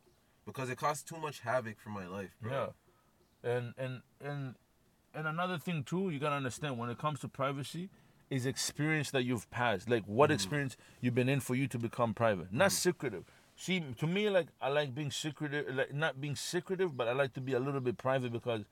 because 0.46 0.70
it 0.70 0.76
caused 0.78 1.08
too 1.08 1.16
much 1.16 1.40
havoc 1.40 1.80
for 1.80 1.88
my 1.90 2.06
life, 2.06 2.36
bro. 2.40 2.52
Yeah, 3.42 3.50
and 3.50 3.74
and 3.76 4.02
and 4.24 4.54
and 5.12 5.26
another 5.26 5.58
thing 5.58 5.82
too, 5.82 6.10
you 6.10 6.20
gotta 6.20 6.36
understand 6.36 6.78
when 6.78 6.88
it 6.88 6.98
comes 6.98 7.18
to 7.20 7.28
privacy, 7.28 7.90
is 8.30 8.46
experience 8.46 9.10
that 9.10 9.24
you've 9.24 9.50
passed. 9.50 9.90
Like 9.90 10.04
what 10.06 10.30
experience 10.30 10.76
you've 11.00 11.16
been 11.16 11.28
in 11.28 11.40
for 11.40 11.56
you 11.56 11.66
to 11.66 11.78
become 11.80 12.14
private, 12.14 12.52
not 12.52 12.70
secretive. 12.70 13.24
See, 13.60 13.82
to 13.98 14.06
me, 14.06 14.30
like 14.30 14.46
I 14.62 14.68
like 14.68 14.94
being 14.94 15.10
secretive, 15.10 15.74
like 15.74 15.92
not 15.92 16.20
being 16.20 16.36
secretive, 16.36 16.96
but 16.96 17.08
I 17.08 17.12
like 17.12 17.34
to 17.34 17.40
be 17.40 17.54
a 17.54 17.58
little 17.58 17.80
bit 17.80 17.98
private 17.98 18.32
because, 18.32 18.62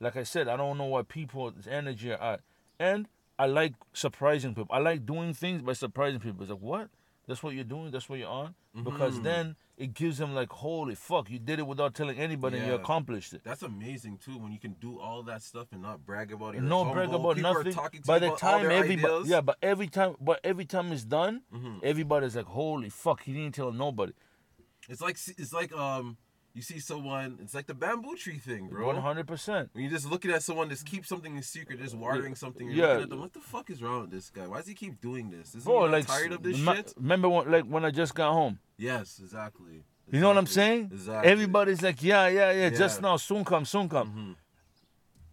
like 0.00 0.16
I 0.16 0.22
said, 0.22 0.48
I 0.48 0.56
don't 0.56 0.78
know 0.78 0.86
what 0.86 1.08
people's 1.08 1.66
energy 1.70 2.12
are 2.14 2.38
and 2.78 3.08
I 3.38 3.44
like 3.44 3.74
surprising 3.92 4.54
people. 4.54 4.74
I 4.74 4.78
like 4.78 5.04
doing 5.04 5.34
things 5.34 5.60
by 5.60 5.74
surprising 5.74 6.20
people. 6.20 6.40
It's 6.40 6.50
like 6.50 6.60
what? 6.60 6.88
That's 7.26 7.42
what 7.42 7.54
you're 7.54 7.64
doing. 7.64 7.90
That's 7.90 8.08
what 8.08 8.18
you're 8.18 8.28
on. 8.28 8.54
Because 8.84 9.20
then 9.22 9.56
it 9.76 9.94
gives 9.94 10.18
them 10.18 10.34
like, 10.34 10.50
holy 10.52 10.94
fuck, 10.94 11.30
you 11.30 11.38
did 11.38 11.58
it 11.58 11.66
without 11.66 11.94
telling 11.94 12.18
anybody, 12.18 12.58
and 12.58 12.66
you 12.66 12.74
accomplished 12.74 13.32
it. 13.32 13.40
That's 13.42 13.62
amazing 13.62 14.18
too 14.18 14.38
when 14.38 14.52
you 14.52 14.58
can 14.60 14.74
do 14.80 14.98
all 15.00 15.22
that 15.24 15.42
stuff 15.42 15.68
and 15.72 15.82
not 15.82 16.04
brag 16.04 16.30
about 16.32 16.54
it. 16.54 16.62
no 16.62 16.84
brag 16.92 17.08
about 17.08 17.36
People 17.36 17.54
nothing. 17.54 17.74
By 18.06 18.18
the 18.18 18.30
time 18.36 18.70
everybody, 18.70 19.28
yeah, 19.28 19.40
but 19.40 19.56
every 19.62 19.88
time, 19.88 20.14
but 20.20 20.40
every 20.44 20.66
time 20.66 20.92
it's 20.92 21.04
done, 21.04 21.42
Mhm. 21.52 21.82
everybody's 21.82 22.36
like, 22.36 22.46
"Holy 22.46 22.90
fuck!" 22.90 23.22
He 23.22 23.32
didn't 23.32 23.54
tell 23.54 23.72
nobody. 23.72 24.12
It's 24.88 25.00
like 25.00 25.16
it's 25.38 25.52
like 25.52 25.72
um 25.72 26.18
you 26.56 26.62
see 26.62 26.78
someone. 26.80 27.38
It's 27.42 27.54
like 27.54 27.66
the 27.66 27.74
bamboo 27.74 28.16
tree 28.16 28.38
thing, 28.38 28.68
bro. 28.68 28.86
One 28.86 28.96
hundred 28.96 29.26
percent. 29.26 29.68
When 29.74 29.84
you're 29.84 29.92
just 29.92 30.10
looking 30.10 30.30
at 30.30 30.42
someone 30.42 30.70
just 30.70 30.86
keep 30.86 31.04
something 31.04 31.36
in 31.36 31.42
secret, 31.42 31.78
just 31.80 31.94
watering 31.94 32.34
something, 32.34 32.66
you're 32.66 32.76
Yeah. 32.76 32.86
looking 32.92 33.02
at 33.02 33.10
them, 33.10 33.20
what 33.20 33.34
the 33.34 33.40
fuck 33.40 33.68
is 33.68 33.82
wrong 33.82 34.00
with 34.02 34.10
this 34.10 34.30
guy? 34.30 34.46
Why 34.46 34.56
does 34.56 34.66
he 34.66 34.74
keep 34.74 35.00
doing 35.00 35.30
this? 35.30 35.50
Isn't 35.50 35.64
Bro, 35.64 35.86
he 35.86 35.92
like, 35.92 36.06
tired 36.06 36.32
of 36.32 36.42
this 36.42 36.56
shit? 36.56 36.94
remember 36.96 37.28
when, 37.28 37.50
like 37.50 37.64
when 37.64 37.84
I 37.84 37.90
just 37.90 38.14
got 38.14 38.32
home, 38.32 38.58
Yes, 38.78 39.20
exactly. 39.22 39.84
You 40.10 40.20
know 40.20 40.28
what 40.28 40.38
I'm 40.38 40.46
saying? 40.46 40.90
Exactly. 40.92 41.30
Everybody's 41.30 41.82
like, 41.82 42.02
yeah, 42.02 42.28
yeah, 42.28 42.52
yeah, 42.52 42.70
just 42.70 43.02
now, 43.02 43.16
soon 43.16 43.44
come, 43.44 43.64
soon 43.64 43.88
come. 43.88 44.08
Mm-hmm. 44.08 44.32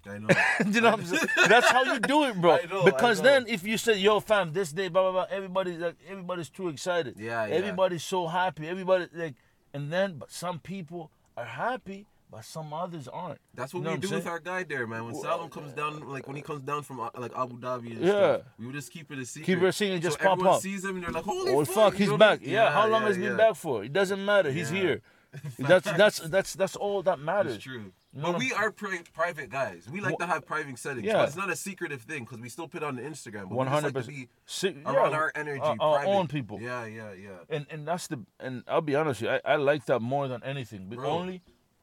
I 0.05 0.17
know. 0.17 0.27
you 0.73 0.81
know 0.81 0.91
what 0.91 0.99
I'm 0.99 1.05
saying? 1.05 1.27
That's 1.47 1.69
how 1.69 1.83
you 1.83 1.99
do 1.99 2.25
it, 2.25 2.35
bro. 2.41 2.53
I 2.63 2.65
know, 2.65 2.83
because 2.83 3.21
then 3.21 3.45
if 3.47 3.63
you 3.65 3.77
say, 3.77 3.97
yo, 3.97 4.19
fam, 4.19 4.51
this 4.51 4.71
day, 4.73 4.89
blah 4.89 5.03
blah 5.03 5.11
blah, 5.11 5.25
everybody's 5.37 5.79
like, 5.79 5.95
everybody's 6.09 6.49
too 6.49 6.67
excited. 6.67 7.15
Yeah, 7.17 7.45
yeah. 7.45 7.55
Everybody's 7.55 8.03
so 8.03 8.27
happy. 8.27 8.67
Everybody 8.67 9.07
like, 9.13 9.35
and 9.73 9.91
then, 9.91 10.17
but 10.17 10.31
some 10.31 10.59
people 10.59 11.11
are 11.37 11.45
happy, 11.45 12.05
but 12.31 12.45
some 12.45 12.73
others 12.73 13.07
aren't. 13.07 13.39
That's 13.53 13.73
what 13.73 13.79
You 13.81 13.83
know 13.85 13.89
we 13.91 13.95
I'm 13.95 13.99
do 14.01 14.11
with 14.15 14.27
our 14.27 14.39
guy 14.39 14.63
there, 14.63 14.85
man. 14.87 15.05
When 15.05 15.13
Well, 15.13 15.21
Salem 15.23 15.49
comes 15.49 15.73
down, 15.73 16.07
like 16.09 16.27
when 16.27 16.35
he 16.35 16.41
comes 16.41 16.61
down 16.61 16.83
from 16.83 16.99
uh, 16.99 17.09
like 17.17 17.31
Abu 17.35 17.57
Dhabi 17.59 17.91
and 17.91 18.01
Yeah. 18.01 18.09
stuff, 18.11 18.41
we 18.59 18.65
would 18.67 18.75
just 18.75 18.91
keep 18.91 19.11
it 19.11 19.19
a 19.19 19.25
secret. 19.25 19.45
Keep 19.45 19.63
it 19.63 19.67
a 19.67 19.71
secret 19.71 19.93
and 19.95 20.03
so 20.03 20.09
just 20.09 20.19
pop 20.19 20.33
everyone 20.33 20.55
up. 20.55 20.61
sees 20.61 20.83
him 20.83 20.95
and 20.95 21.03
they're 21.03 21.11
like, 21.11 21.23
"Holy 21.25 21.51
Oh 21.53 21.65
fuck, 21.65 21.75
fuck, 21.75 21.93
he's 21.95 22.09
know 22.09 22.17
back. 22.17 22.39
what 22.39 22.41
mean? 22.41 22.51
Yeah, 22.51 22.71
how 22.71 22.87
long 22.87 23.01
yeah, 23.01 23.07
has 23.09 23.17
he 23.17 23.23
been 23.23 23.37
back 23.37 23.55
for? 23.55 23.83
It 23.83 23.93
doesn't 23.93 24.23
matter. 24.25 24.51
He's 24.51 24.71
Yeah. 24.71 24.79
here. 24.79 25.01
That's 25.57 25.91
that's 25.91 26.19
that's 26.19 26.53
that's 26.53 26.75
all 26.75 27.01
that 27.03 27.17
matters. 27.19 27.55
It's 27.55 27.63
true. 27.63 27.91
But 28.15 28.37
we 28.37 28.53
are 28.53 28.71
pri- 28.71 29.01
private 29.13 29.49
guys. 29.49 29.87
We 29.91 29.99
like 29.99 30.17
to 30.19 30.27
have 30.27 30.45
private 30.45 30.77
settings. 30.77 31.07
Yeah. 31.07 31.13
But 31.13 31.29
it's 31.29 31.35
not 31.35 31.49
a 31.49 31.55
secretive 31.55 32.01
thing 32.01 32.23
because 32.23 32.39
we 32.39 32.49
still 32.49 32.67
put 32.67 32.83
on 32.83 32.95
the 32.95 33.01
Instagram. 33.01 33.49
Just 33.49 33.69
hundred 33.69 33.93
percent. 33.95 34.77
around 34.85 35.13
our 35.13 35.31
energy, 35.33 35.61
our, 35.61 35.77
our 35.79 35.95
private. 35.99 36.09
own 36.11 36.27
people. 36.27 36.59
Yeah, 36.61 36.85
yeah, 36.85 37.13
yeah. 37.13 37.29
and 37.49 37.65
and 37.71 37.87
that's 37.87 38.07
the 38.07 38.19
and 38.39 38.63
I'll 38.67 38.81
be 38.81 38.95
honest 38.95 39.21
with 39.21 39.31
you, 39.31 39.39
I, 39.43 39.53
I 39.53 39.55
like 39.55 39.85
that 39.87 39.99
more 39.99 40.27
than 40.27 40.43
anything. 40.43 40.87
But 40.89 40.99
Bro. 40.99 41.09
only 41.09 41.41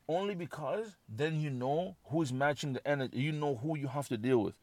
only 0.08 0.34
because 0.34 0.96
then 1.08 1.40
you 1.40 1.50
know 1.50 1.96
who's 2.04 2.32
matching 2.32 2.74
the 2.74 2.86
energy. 2.86 3.18
You 3.18 3.32
know 3.32 3.56
who 3.56 3.76
you 3.76 3.88
have 3.88 4.08
to 4.08 4.16
deal 4.16 4.38
with. 4.38 4.54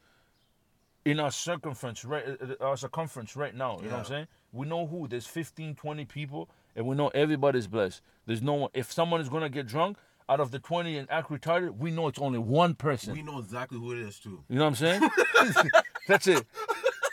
In 1.04 1.22
our 1.22 1.32
circumference, 1.32 2.04
right, 2.04 2.26
uh, 2.28 2.56
uh, 2.60 2.66
our 2.66 2.76
circumference 2.76 3.38
right 3.38 3.56
now, 3.56 3.78
you 3.78 3.86
know 3.86 3.92
what 3.92 4.00
I'm 4.00 4.06
saying? 4.06 4.28
We 4.52 4.68
know 4.68 4.86
who. 4.86 5.08
There's 5.08 5.26
15, 5.26 5.76
20 5.76 6.04
people, 6.04 6.50
and 6.76 6.86
we 6.86 6.98
know 6.98 7.08
everybody's 7.10 7.66
blessed. 7.68 8.02
There's 8.26 8.42
no 8.42 8.56
one. 8.56 8.70
If 8.74 8.92
someone 8.92 9.22
is 9.22 9.30
gonna 9.30 9.50
get 9.50 9.68
drunk, 9.68 9.98
out 10.30 10.40
of 10.40 10.52
the 10.52 10.60
20 10.60 10.98
and 10.98 11.10
act 11.12 11.30
retarded, 11.30 11.78
we 11.78 11.92
know 11.92 12.08
it's 12.08 12.20
only 12.20 12.40
one 12.40 12.74
person. 12.76 13.14
We 13.14 13.22
know 13.22 13.40
exactly 13.40 13.78
who 13.80 13.94
it 13.94 14.00
is 14.00 14.20
too. 14.20 14.44
You 14.50 14.58
know 14.60 14.66
what 14.70 14.70
I'm 14.70 14.76
saying? 14.76 15.10
That's 16.08 16.28
it. 16.28 16.46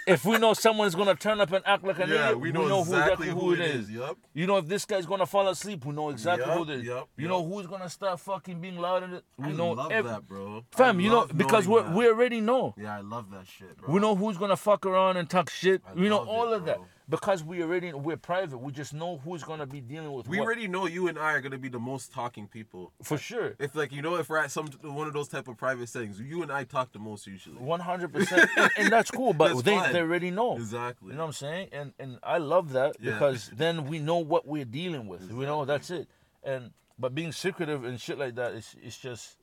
If 0.06 0.26
we 0.26 0.37
know 0.37 0.52
someone's 0.52 0.94
gonna 0.94 1.14
turn 1.14 1.40
up 1.40 1.50
and 1.52 1.64
act 1.66 1.83
like 1.83 1.99
an 1.99 2.11
Yeah, 2.11 2.26
idiot, 2.26 2.40
we 2.40 2.49
we 2.49 2.52
know 2.52 2.68
know, 2.68 2.85
who 2.85 2.92
exactly 2.92 3.28
exactly 3.28 3.28
who 3.30 3.52
it 3.54 3.61
is. 3.61 3.85
is, 3.85 3.90
yup. 3.90 4.18
You 4.35 4.47
know 4.47 4.59
if 4.59 4.66
this 4.66 4.85
guy's 4.85 5.06
gonna 5.06 5.25
fall 5.25 5.49
asleep, 5.49 5.87
we 5.87 5.94
know 5.94 6.11
exactly 6.11 6.47
Yup, 6.47 6.56
who 6.59 6.62
it 6.64 6.71
is. 6.80 6.85
yup, 6.85 7.09
you 7.16 7.26
know 7.26 7.42
who's 7.42 7.66
gonna 7.66 7.88
start 7.88 8.21
fucking 8.21 8.61
being 8.61 8.76
loud 8.76 9.02
in 9.04 9.14
it. 9.14 9.25
We 9.38 9.47
I 9.47 9.52
know 9.52 9.73
love 9.73 9.90
ev- 9.92 10.04
that, 10.04 10.28
bro. 10.28 10.59
I 10.75 10.76
Fam, 10.76 11.00
you 11.00 11.09
know 11.09 11.26
because 11.35 11.66
we 11.66 11.80
we 11.80 12.06
already 12.06 12.42
know. 12.42 12.75
Yeah, 12.76 12.99
I 12.99 13.00
love 13.00 13.30
that 13.30 13.47
shit, 13.47 13.78
bro. 13.78 13.94
We 13.94 13.99
know 14.00 14.14
who's 14.14 14.37
gonna 14.37 14.56
fuck 14.59 14.85
around 14.85 15.16
and 15.16 15.30
talk 15.30 15.49
shit. 15.49 15.80
I 15.90 15.94
we 15.94 16.11
know 16.11 16.18
all 16.18 16.52
it, 16.52 16.56
of 16.56 16.66
that 16.66 16.76
bro. 16.76 16.87
Because 17.09 17.45
we 17.45 17.63
already 17.63 17.93
we're 17.93 18.17
private. 18.17 18.59
We 18.59 18.73
just 18.73 18.95
know 18.95 19.19
who's 19.25 19.43
gonna 19.45 19.67
be 19.67 19.81
dealing 19.81 20.13
with 20.13 20.27
We 20.27 20.39
what. 20.39 20.45
already 20.47 20.67
know 20.69 20.87
you 20.87 21.09
and 21.09 21.19
I 21.19 21.33
are 21.33 21.41
gonna 21.41 21.59
be 21.59 21.69
the 21.69 21.79
most 21.79 22.13
talking 22.13 22.49
people. 22.49 22.93
for 23.03 23.19
sure. 23.19 23.55
If 23.59 23.75
like 23.75 23.93
you 23.93 24.01
know, 24.03 24.17
if 24.17 24.29
we're 24.29 24.39
at 24.39 24.51
some 24.51 24.69
one 24.83 25.07
of 25.07 25.13
those 25.13 25.29
type 25.29 25.47
of 25.49 25.57
private 25.59 25.89
settings, 25.89 26.19
you 26.21 26.43
and 26.43 26.51
I 26.51 26.65
talk 26.65 26.93
the 26.93 26.99
most 26.99 27.27
usually. 27.27 27.57
One 27.59 27.81
hundred 27.81 28.13
percent, 28.13 28.49
and 28.79 28.91
that's 28.91 29.11
cool. 29.11 29.33
But 29.35 29.49
That's 29.49 29.63
they, 29.63 29.77
fine. 29.77 29.93
they 29.93 30.01
already 30.01 30.31
know. 30.31 30.57
Exactly. 30.57 31.09
You 31.11 31.15
know 31.17 31.25
what 31.25 31.27
I'm 31.29 31.33
saying? 31.35 31.69
And 31.73 31.93
and 31.99 32.19
I 32.23 32.39
love 32.39 32.73
that 32.73 32.97
Yeah. 33.01 33.13
because 33.13 33.51
then 33.55 33.85
we 33.87 33.99
know 33.99 34.19
what 34.19 34.47
we're 34.47 34.65
dealing 34.65 35.07
with. 35.07 35.31
We 35.31 35.45
know 35.45 35.65
that's 35.65 35.91
it. 35.91 36.09
And 36.43 36.71
but 36.99 37.15
being 37.15 37.33
secretive 37.33 37.85
and 37.85 38.01
shit 38.01 38.19
like 38.19 38.35
that, 38.37 38.55
it's 38.55 38.75
it's 38.83 38.97
just 38.99 39.37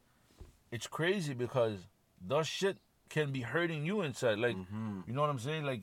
it's 0.72 0.88
crazy 0.88 1.34
because 1.36 1.78
that 2.28 2.46
shit 2.46 2.78
can 3.10 3.32
be 3.32 3.42
hurting 3.42 3.86
you 3.86 4.02
inside. 4.02 4.40
Like 4.40 4.56
Mm-hmm. 4.56 5.02
you 5.06 5.14
know 5.14 5.22
what 5.22 5.30
I'm 5.30 5.40
saying? 5.40 5.64
Like 5.64 5.82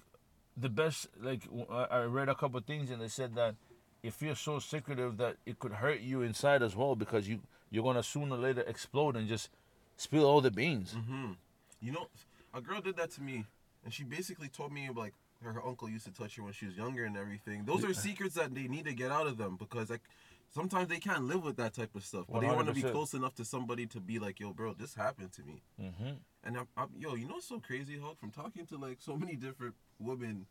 the 0.61 0.69
best. 0.69 1.09
Like 1.21 1.43
I 1.91 2.03
read 2.03 2.29
a 2.29 2.35
couple 2.35 2.61
things 2.61 2.91
and 2.91 3.00
they 3.00 3.09
said 3.09 3.35
that 3.35 3.55
if 4.03 4.23
you're 4.23 4.37
so 4.37 4.59
secretive 4.59 5.17
that 5.19 5.37
it 5.47 5.59
could 5.59 5.73
hurt 5.73 6.00
you 6.00 6.23
inside 6.23 6.62
as 6.62 6.77
well 6.77 6.95
because 6.95 7.29
you 7.29 7.41
you're 7.71 7.85
gonna 7.85 8.03
sooner 8.03 8.35
or 8.35 8.38
later 8.38 8.62
explode 8.62 9.17
and 9.17 9.29
just 9.29 9.50
spill 9.97 10.25
all 10.25 10.41
the 10.41 10.50
beans. 10.50 10.95
Mm-hmm. 10.95 11.33
You 11.81 11.93
know, 11.93 12.07
a 12.55 12.61
girl 12.61 12.81
did 12.81 12.97
that 12.97 13.11
to 13.12 13.23
me, 13.23 13.45
and 13.85 13.93
she 13.93 14.05
basically 14.05 14.49
told 14.49 14.73
me 14.73 14.88
like 14.95 15.15
her, 15.43 15.53
her 15.53 15.67
uncle 15.67 15.88
used 15.88 16.07
to 16.07 16.12
touch 16.12 16.37
her 16.37 16.43
when 16.43 16.53
she 16.53 16.67
was 16.67 16.77
younger 16.77 17.05
and 17.05 17.17
everything. 17.17 17.65
Those 17.65 17.85
are 17.85 17.95
secrets 17.95 18.35
that 18.35 18.55
they 18.55 18.69
need 18.69 18.87
to 18.87 18.95
get 18.95 19.11
out 19.11 19.27
of 19.27 19.37
them 19.37 19.57
because 19.59 19.91
like 19.91 20.03
sometimes 20.50 20.88
they 20.88 20.99
can't 20.99 21.25
live 21.25 21.45
with 21.45 21.57
that 21.57 21.75
type 21.75 21.95
of 21.95 22.05
stuff, 22.05 22.26
but 22.28 22.40
they 22.40 22.47
want 22.47 22.69
to 22.69 22.75
be 22.75 22.83
close 22.83 23.14
enough 23.14 23.35
to 23.37 23.45
somebody 23.45 23.87
to 23.87 24.00
be 24.00 24.19
like, 24.19 24.40
"Yo, 24.40 24.52
bro, 24.52 24.75
this 24.75 24.95
happened 24.95 25.33
to 25.33 25.43
me." 25.43 25.62
Mm-hmm. 25.81 26.11
And 26.45 26.57
I'm, 26.57 26.69
I'm, 26.76 26.88
yo, 26.99 27.14
you 27.14 27.26
know 27.26 27.35
what's 27.35 27.49
so 27.49 27.61
crazy, 27.61 27.99
Hulk? 27.99 28.19
From 28.19 28.31
talking 28.31 28.67
to 28.67 28.76
like 28.76 28.99
so 29.00 29.17
many 29.17 29.37
different 29.37 29.75
women 29.99 30.47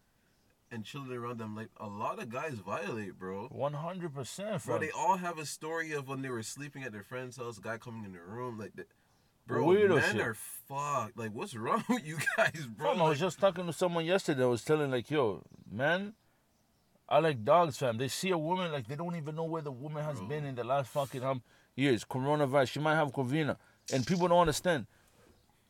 and 0.72 0.84
chilling 0.84 1.12
around 1.12 1.40
them, 1.40 1.56
like 1.56 1.70
a 1.78 1.88
lot 1.88 2.22
of 2.22 2.30
guys 2.30 2.56
violate, 2.56 3.18
bro. 3.18 3.48
One 3.52 3.74
hundred 3.74 4.14
percent, 4.14 4.64
Bro, 4.66 4.80
they 4.80 4.92
all 4.92 5.18
have 5.18 5.38
a 5.38 5.46
story 5.46 5.92
of 5.94 6.08
when 6.08 6.22
they 6.22 6.30
were 6.30 6.44
sleeping 6.44 6.84
at 6.84 6.92
their 6.92 7.04
friend's 7.04 7.38
house, 7.38 7.58
a 7.58 7.62
guy 7.62 7.78
coming 7.78 8.06
in 8.06 8.14
the 8.14 8.20
room, 8.20 8.58
like 8.58 8.76
that. 8.76 8.88
Bro, 9.46 9.66
Weirdo 9.66 9.96
men 9.96 10.16
shit. 10.16 10.22
are 10.22 10.34
fucked. 10.68 11.18
Like, 11.18 11.32
what's 11.32 11.56
wrong 11.56 11.82
with 11.90 12.06
you 12.06 12.18
guys, 12.36 12.68
bro? 12.68 12.92
Fam, 12.92 13.02
I 13.02 13.10
was 13.10 13.20
just 13.20 13.40
talking 13.40 13.66
to 13.66 13.72
someone 13.72 14.06
yesterday. 14.06 14.44
I 14.44 14.48
was 14.48 14.64
telling 14.64 14.92
like, 14.92 15.10
yo, 15.10 15.44
man, 15.72 16.14
I 17.10 17.20
like 17.20 17.44
dogs, 17.46 17.78
fam. 17.78 17.98
They 17.98 18.08
see 18.10 18.32
a 18.32 18.38
woman 18.38 18.72
like 18.72 18.88
they 18.88 18.96
don't 18.96 19.16
even 19.16 19.36
know 19.36 19.46
where 19.46 19.62
the 19.62 19.72
woman 19.72 20.04
has 20.04 20.20
been 20.22 20.46
in 20.46 20.56
the 20.56 20.64
last 20.64 20.90
fucking 20.90 21.24
um 21.24 21.42
years. 21.76 22.04
Coronavirus, 22.04 22.70
she 22.72 22.80
might 22.80 22.96
have 22.96 23.12
Covina, 23.12 23.58
and 23.94 24.06
people 24.06 24.28
don't 24.28 24.40
understand. 24.40 24.88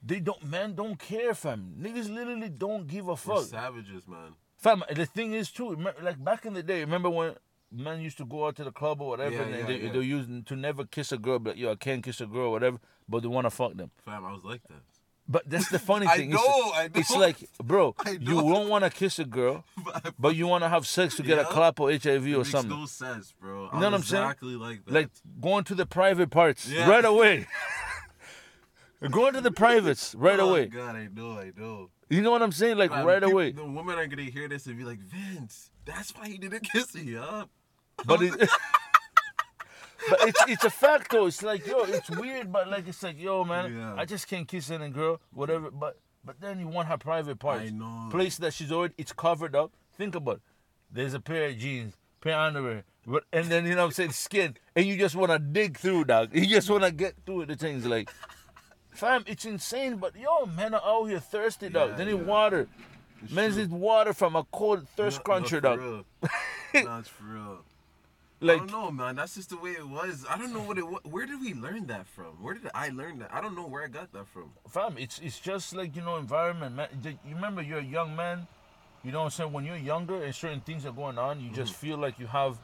They 0.03 0.20
don't, 0.20 0.44
man, 0.46 0.75
don't 0.75 0.98
care, 0.98 1.34
fam. 1.34 1.75
Niggas 1.79 2.13
literally 2.13 2.50
don't 2.50 2.88
give 2.88 3.06
a 3.08 3.12
we're 3.12 3.15
fuck, 3.17 3.44
savages, 3.46 4.08
man. 4.08 4.34
fam. 4.58 4.84
The 4.94 5.06
thing 5.06 5.34
is 5.34 5.51
too, 5.51 5.75
like 6.01 6.24
back 6.24 6.46
in 6.46 6.53
the 6.53 6.63
day, 6.63 6.79
remember 6.82 7.10
when 7.10 7.36
men 7.72 8.00
used 8.01 8.17
to 8.17 8.25
go 8.25 8.48
out 8.48 8.56
to 8.58 8.63
the 8.63 8.72
club 8.72 9.01
or 9.01 9.10
whatever, 9.10 9.36
Yeah, 9.36 9.41
and 9.44 9.51
yeah, 9.56 9.65
they 9.65 9.77
yeah. 9.77 9.91
they 9.91 10.00
use 10.00 10.27
to 10.46 10.56
never 10.56 10.86
kiss 10.86 11.12
a 11.12 11.17
girl, 11.17 11.39
but 11.39 11.58
yo, 11.58 11.72
I 11.72 11.75
can't 11.75 12.03
kiss 12.03 12.22
a 12.22 12.25
girl, 12.25 12.48
or 12.48 12.51
whatever, 12.51 12.77
but 13.10 13.22
they 13.22 13.27
wanna 13.27 13.50
fuck 13.50 13.74
them. 13.75 13.91
Fam, 14.06 14.24
I 14.25 14.32
was 14.32 14.44
like 14.44 14.62
that. 14.70 14.82
But 15.29 15.50
that's 15.50 15.67
the 15.69 15.79
funny 15.79 16.07
thing. 16.07 16.31
I 16.31 16.36
know, 16.36 16.41
it's, 16.46 16.74
I 16.77 16.84
know. 16.88 16.89
it's 16.96 17.15
like, 17.15 17.38
bro, 17.62 17.93
you 18.07 18.19
don't 18.41 18.69
want 18.69 18.86
to 18.86 18.89
kiss 18.89 19.19
a 19.19 19.25
girl, 19.25 19.65
But 20.19 20.36
you 20.36 20.48
want 20.48 20.63
to 20.63 20.69
have 20.69 20.88
sex 20.88 21.15
to 21.17 21.24
get 21.24 21.38
a 21.38 21.43
clap 21.43 21.79
or 21.81 21.91
HIV 21.91 22.07
it 22.27 22.34
or 22.34 22.38
makes 22.38 22.51
something. 22.51 22.69
no 22.79 22.86
sense, 22.86 23.34
bro. 23.39 23.69
You 23.74 23.79
know 23.79 23.86
what 23.88 23.93
I'm 23.96 24.03
saying? 24.03 24.24
Exactly 24.24 24.55
like 24.55 24.86
that. 24.86 24.93
like 24.93 25.10
going 25.41 25.63
to 25.65 25.75
the 25.75 25.86
private 25.86 26.29
parts 26.29 26.69
Yeah. 26.69 26.89
right 26.89 27.03
away. 27.03 27.46
going 29.12 29.34
to 29.34 29.41
the 29.41 29.51
privates 29.51 30.15
right 30.15 30.39
away. 30.39 30.50
oh, 30.50 30.53
away. 30.53 30.65
God, 30.67 30.96
I 30.96 31.07
know, 31.13 31.31
I 31.39 31.51
know. 31.55 31.89
You 32.10 32.22
know 32.22 32.31
what 32.31 32.41
I'm 32.41 32.53
saying? 32.53 32.77
Like 32.77 32.91
right 32.91 33.22
peop- 33.22 33.31
away. 33.31 33.51
The 33.51 33.65
women 33.65 33.98
are 34.00 34.07
gonna 34.07 34.24
hear 34.24 34.48
this 34.48 34.65
and 34.65 34.77
be 34.77 34.86
like, 34.86 35.00
Vince, 35.00 35.72
that's 35.86 36.15
why 36.15 36.27
he 36.29 36.38
didn't 36.38 36.62
kiss 36.72 36.96
me 36.96 37.17
up. 37.17 37.50
But 38.05 38.22
it, 38.22 38.50
but 40.10 40.20
it's 40.28 40.42
it's 40.48 40.64
a 40.64 40.70
fact 40.70 41.12
though. 41.12 41.26
It's 41.28 41.42
like 41.44 41.66
yo, 41.66 41.84
it's 41.84 42.10
weird, 42.10 42.52
but 42.52 42.70
like 42.70 42.88
it's 42.88 43.04
like 43.04 43.20
yo, 43.20 43.44
man, 43.44 43.76
Yeah. 43.76 43.96
I 43.98 44.06
just 44.06 44.28
can't 44.28 44.48
kiss 44.48 44.70
any 44.72 44.90
girl, 44.90 45.20
whatever. 45.34 45.72
But 45.72 45.98
but 46.24 46.40
then 46.42 46.60
you 46.60 46.68
want 46.68 46.88
her 46.90 46.98
private 46.98 47.40
parts. 47.40 47.64
I 47.68 47.70
know. 47.70 48.08
Place 48.12 48.38
that 48.38 48.54
she's 48.54 48.72
already 48.72 48.94
it's 48.98 49.14
covered 49.14 49.56
up. 49.56 49.72
Think 49.98 50.16
about 50.16 50.38
it. 50.38 50.42
There's 50.92 51.14
a 51.14 51.20
pair 51.20 51.50
of 51.50 51.58
jeans, 51.58 51.96
pair 52.22 52.34
of 52.36 52.48
underwear, 52.48 52.84
but 53.06 53.24
and 53.34 53.46
then 53.48 53.66
you 53.66 53.72
know 53.76 53.82
what 53.82 53.86
I'm 53.88 53.92
saying 53.92 54.12
skin, 54.12 54.56
and 54.76 54.86
you 54.86 54.98
just 54.98 55.16
want 55.16 55.32
to 55.32 55.40
dig 55.40 55.78
through, 55.78 56.06
dog. 56.06 56.34
You 56.34 56.46
just 56.48 56.70
want 56.70 56.84
to 56.84 56.92
get 56.92 57.16
through 57.26 57.46
the 57.48 57.56
things 57.56 57.86
like. 57.86 58.10
Fam, 58.92 59.24
it's 59.28 59.46
insane, 59.46 59.98
but 59.98 60.16
yo, 60.16 60.48
men 60.48 60.74
are 60.74 60.82
out 60.84 61.06
here 61.06 61.20
thirsty, 61.20 61.70
dog. 61.70 61.92
Yeah, 61.92 61.96
they 61.98 62.06
need 62.06 62.18
yeah. 62.20 62.24
water. 62.24 62.68
It's 63.24 63.32
Men 63.32 63.52
true. 63.52 63.62
need 63.62 63.70
water 63.72 64.12
from 64.14 64.36
a 64.36 64.44
cold 64.46 64.88
thirst 64.90 65.20
No- 65.20 65.24
cruncher, 65.24 65.62
no, 65.62 65.76
dog. 65.76 65.80
real. 65.80 66.06
no, 66.84 66.98
it's 66.98 67.08
for 67.10 67.24
real. 67.26 67.60
I 68.41 68.46
don't 68.46 68.72
know, 68.72 68.91
man. 68.91 69.15
That's 69.15 69.36
just 69.36 69.50
the 69.50 69.58
way 69.58 69.72
it 69.72 69.88
was. 69.88 70.25
I 70.29 70.38
don't 70.38 70.53
know 70.53 70.62
what 70.62 70.77
it. 70.77 70.82
Where 70.82 71.25
did 71.25 71.41
we 71.41 71.53
learn 71.53 71.88
that 71.88 72.06
from? 72.08 72.41
Where 72.41 72.53
did 72.53 72.70
I 72.75 72.89
learn 72.89 73.20
that? 73.20 73.34
I 73.34 73.41
don't 73.41 73.56
know 73.56 73.65
where 73.65 73.84
I 73.84 73.88
got 73.88 74.12
that 74.13 74.27
from. 74.27 74.51
fam, 74.70 74.96
it's 74.98 75.20
it's 75.20 75.39
just 75.39 75.75
like 75.75 75.96
you 75.96 76.01
know 76.03 76.17
environment, 76.17 76.75
man. 76.75 76.88
You 77.03 77.36
remember 77.36 77.62
you're 77.62 77.79
a 77.79 77.84
young 77.84 78.15
man, 78.15 78.48
you 79.03 79.12
know 79.12 79.20
what 79.20 79.25
I'm 79.25 79.32
saying? 79.32 79.53
When 79.53 79.65
you're 79.65 79.75
younger 79.77 80.24
and 80.24 80.34
certain 80.36 80.62
things 80.62 80.86
are 80.86 80.91
going 80.91 81.17
on, 81.17 81.41
you 81.41 81.50
just 81.50 81.74
feel 81.74 81.98
like 81.98 82.20
you 82.20 82.27
have, 82.27 82.60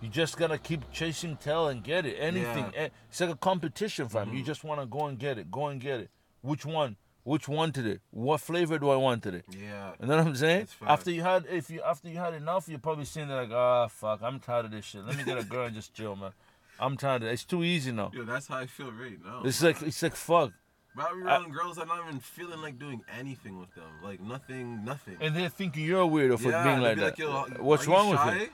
you 0.00 0.08
just 0.08 0.36
gotta 0.36 0.58
keep 0.58 0.90
chasing 0.92 1.36
tail 1.36 1.68
and 1.68 1.82
get 1.82 2.06
it. 2.06 2.16
Anything, 2.18 2.66
Yeah. 2.72 2.82
Eh, 2.82 2.88
it's 3.08 3.20
like 3.20 3.30
a 3.30 3.36
competition, 3.36 4.08
fam. 4.08 4.32
You 4.32 4.44
just 4.44 4.62
wanna 4.62 4.86
go 4.86 5.06
and 5.06 5.18
get 5.18 5.38
it, 5.38 5.50
go 5.50 5.66
and 5.66 5.80
get 5.80 5.98
it. 6.00 6.10
Which 6.42 6.64
one? 6.64 6.96
Which 7.22 7.48
one 7.48 7.70
today? 7.72 7.98
What 8.10 8.40
flavor 8.40 8.78
do 8.78 8.88
I 8.90 8.96
want 8.96 9.22
today? 9.22 9.42
Yeah. 9.50 9.92
You 10.00 10.06
know 10.06 10.16
what 10.16 10.26
I'm 10.26 10.36
saying? 10.36 10.68
After 10.86 11.10
you 11.10 11.22
had, 11.22 11.44
if 11.50 11.68
you 11.70 11.82
after 11.82 12.08
you 12.08 12.16
had 12.16 12.34
enough, 12.34 12.68
you're 12.68 12.78
probably 12.78 13.04
sitting 13.04 13.28
there 13.28 13.42
like, 13.42 13.52
ah, 13.52 13.88
fuck, 13.88 14.20
I'm 14.22 14.40
tired 14.40 14.64
of 14.66 14.70
this 14.70 14.84
shit. 14.86 15.04
Let 15.06 15.16
me 15.18 15.24
get 15.24 15.38
a 15.38 15.44
girl 15.44 15.66
and 15.66 15.74
just 15.74 15.92
chill, 15.94 16.16
man. 16.16 16.32
I'm 16.78 16.96
tired 16.96 17.22
of 17.22 17.28
it. 17.28 17.32
It's 17.32 17.44
too 17.44 17.62
easy 17.62 17.92
now. 17.92 18.10
Yo, 18.14 18.24
that's 18.24 18.46
how 18.46 18.56
I 18.56 18.66
feel 18.66 18.90
right 18.90 19.22
now. 19.22 19.42
It's 19.44 19.62
like 19.62 19.82
it's 19.82 20.02
like 20.02 20.16
fuck. 20.16 20.52
But 20.96 21.06
I'm 21.10 21.22
around 21.24 21.52
girls, 21.52 21.78
I'm 21.78 21.86
not 21.88 22.00
even 22.08 22.20
feeling 22.20 22.60
like 22.62 22.78
doing 22.78 23.02
anything 23.16 23.60
with 23.60 23.72
them. 23.74 23.84
Like 24.02 24.20
nothing, 24.20 24.84
nothing. 24.84 25.18
And 25.20 25.36
they're 25.36 25.48
thinking 25.50 25.84
you're 25.84 26.02
a 26.02 26.06
weirdo 26.08 26.40
for 26.40 26.50
yeah, 26.50 26.64
being 26.64 26.80
like 26.80 26.96
be 26.96 27.02
that. 27.02 27.18
Yo, 27.18 27.44
What's 27.60 27.86
wrong 27.86 28.10
with 28.10 28.18
shy? 28.18 28.38
you? 28.40 28.48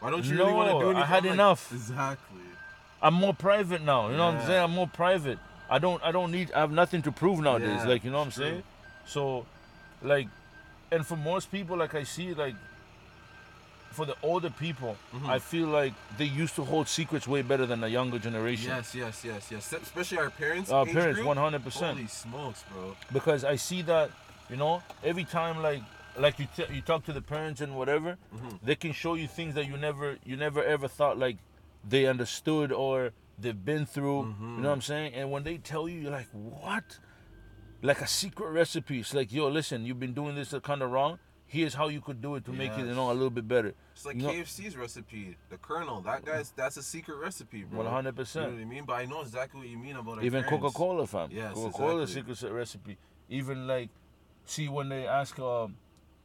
Why 0.00 0.10
don't 0.10 0.24
you 0.24 0.36
really 0.36 0.52
want 0.52 0.68
to 0.68 0.74
No, 0.74 0.80
do 0.80 0.86
I 0.86 0.90
anything? 0.90 1.06
had 1.06 1.18
I'm 1.18 1.24
like, 1.24 1.34
enough. 1.34 1.72
Exactly. 1.72 2.40
I'm 3.00 3.14
more 3.14 3.32
private 3.32 3.82
now. 3.82 4.10
You 4.10 4.16
know 4.16 4.26
what 4.26 4.34
I'm 4.34 4.46
saying? 4.46 4.64
I'm 4.64 4.72
more 4.72 4.88
private. 4.88 5.38
I 5.70 5.78
don't 5.78 6.02
I 6.02 6.12
don't 6.12 6.30
need 6.32 6.52
I 6.52 6.60
have 6.60 6.72
nothing 6.72 7.02
to 7.02 7.12
prove 7.12 7.40
nowadays. 7.40 7.80
Yeah, 7.82 7.88
like 7.88 8.04
you 8.04 8.10
know 8.10 8.18
what 8.18 8.26
I'm 8.26 8.30
true. 8.32 8.44
saying? 8.44 8.62
So 9.06 9.46
like 10.02 10.28
and 10.90 11.06
for 11.06 11.16
most 11.16 11.50
people 11.52 11.76
like 11.76 11.94
I 11.94 12.04
see 12.04 12.34
like 12.34 12.54
for 13.90 14.04
the 14.04 14.16
older 14.22 14.50
people, 14.50 14.96
I 15.26 15.38
feel 15.38 15.66
like 15.68 15.92
they 16.18 16.26
used 16.26 16.54
to 16.56 16.64
hold 16.64 16.88
secrets 16.88 17.26
way 17.26 17.42
better 17.42 17.64
than 17.66 17.80
the 17.80 17.88
younger 17.88 18.18
generation. 18.18 18.68
Yes, 18.68 18.94
yes, 18.94 19.24
yes, 19.24 19.50
yes. 19.50 19.72
Especially 19.72 20.18
our 20.18 20.30
parents. 20.30 20.70
Our 20.70 20.84
parents, 20.86 21.18
100%. 21.20 21.72
Holy 21.72 22.06
smokes, 22.06 22.64
bro. 22.70 22.94
because 23.12 23.44
I 23.44 23.56
see 23.56 23.80
that, 23.82 24.10
you 24.50 24.56
know, 24.56 24.82
every 25.02 25.24
time 25.24 25.62
like 25.62 25.82
like 26.18 26.38
you 26.38 26.46
t- 26.54 26.72
you 26.72 26.80
talk 26.82 27.04
to 27.06 27.12
the 27.12 27.22
parents 27.22 27.60
and 27.60 27.76
whatever, 27.76 28.16
Mm-hmm. 28.34 28.56
they 28.62 28.74
can 28.76 28.92
show 28.92 29.14
you 29.14 29.26
things 29.26 29.54
that 29.54 29.66
you 29.66 29.76
never 29.76 30.16
you 30.24 30.36
never 30.36 30.62
ever 30.62 30.86
thought 30.86 31.18
like 31.18 31.36
they 31.88 32.06
understood 32.06 32.70
or 32.72 33.12
they've 33.40 33.64
been 33.64 33.86
through. 33.86 34.22
Mm-hmm. 34.24 34.56
You 34.56 34.62
know 34.62 34.68
what 34.68 34.74
I'm 34.74 34.80
saying? 34.82 35.14
And 35.14 35.30
when 35.30 35.44
they 35.44 35.58
tell 35.58 35.88
you, 35.88 36.00
you're 36.00 36.10
like, 36.12 36.28
what? 36.32 36.98
Like 37.82 38.00
a 38.00 38.06
secret 38.06 38.50
recipe. 38.50 39.00
It's 39.00 39.14
like, 39.14 39.32
yo, 39.32 39.48
listen, 39.48 39.84
you've 39.86 40.00
been 40.00 40.14
doing 40.14 40.34
this 40.34 40.54
kind 40.62 40.82
of 40.82 40.90
wrong. 40.90 41.18
Here's 41.46 41.72
how 41.74 41.88
you 41.88 42.02
could 42.02 42.20
do 42.20 42.34
it 42.34 42.44
to 42.44 42.52
make 42.52 42.72
it, 42.72 42.80
you 42.86 42.94
know, 42.94 43.10
a 43.10 43.14
little 43.14 43.30
bit 43.30 43.48
better. 43.48 43.72
It's 43.94 44.04
like 44.04 44.16
You 44.16 44.22
know- 44.22 44.28
KFC's 44.32 44.76
recipe. 44.76 45.36
The 45.48 45.56
Colonel, 45.56 46.02
that 46.02 46.22
guy's 46.24 46.50
that's 46.50 46.76
a 46.76 46.82
secret 46.82 47.16
recipe, 47.16 47.62
bro. 47.64 47.84
100%. 47.84 48.34
You 48.34 48.40
know 48.42 48.48
what 48.54 48.60
I 48.60 48.64
mean? 48.66 48.84
But 48.84 48.92
I 48.94 49.04
know 49.06 49.22
exactly 49.22 49.60
what 49.60 49.68
you 49.68 49.78
mean 49.78 49.96
about 49.96 50.22
Even. 50.22 50.44
Coca 50.44 50.70
Cola, 50.70 51.06
fam. 51.06 51.30
Yes, 51.32 51.54
Coca 51.54 51.72
Cola 51.72 52.02
exactly. 52.02 52.34
secret 52.34 52.52
recipe. 52.52 52.98
Even 53.30 53.66
like, 53.66 53.88
see 54.44 54.68
when 54.68 54.90
they 54.90 55.06
ask, 55.06 55.38
um, 55.38 55.76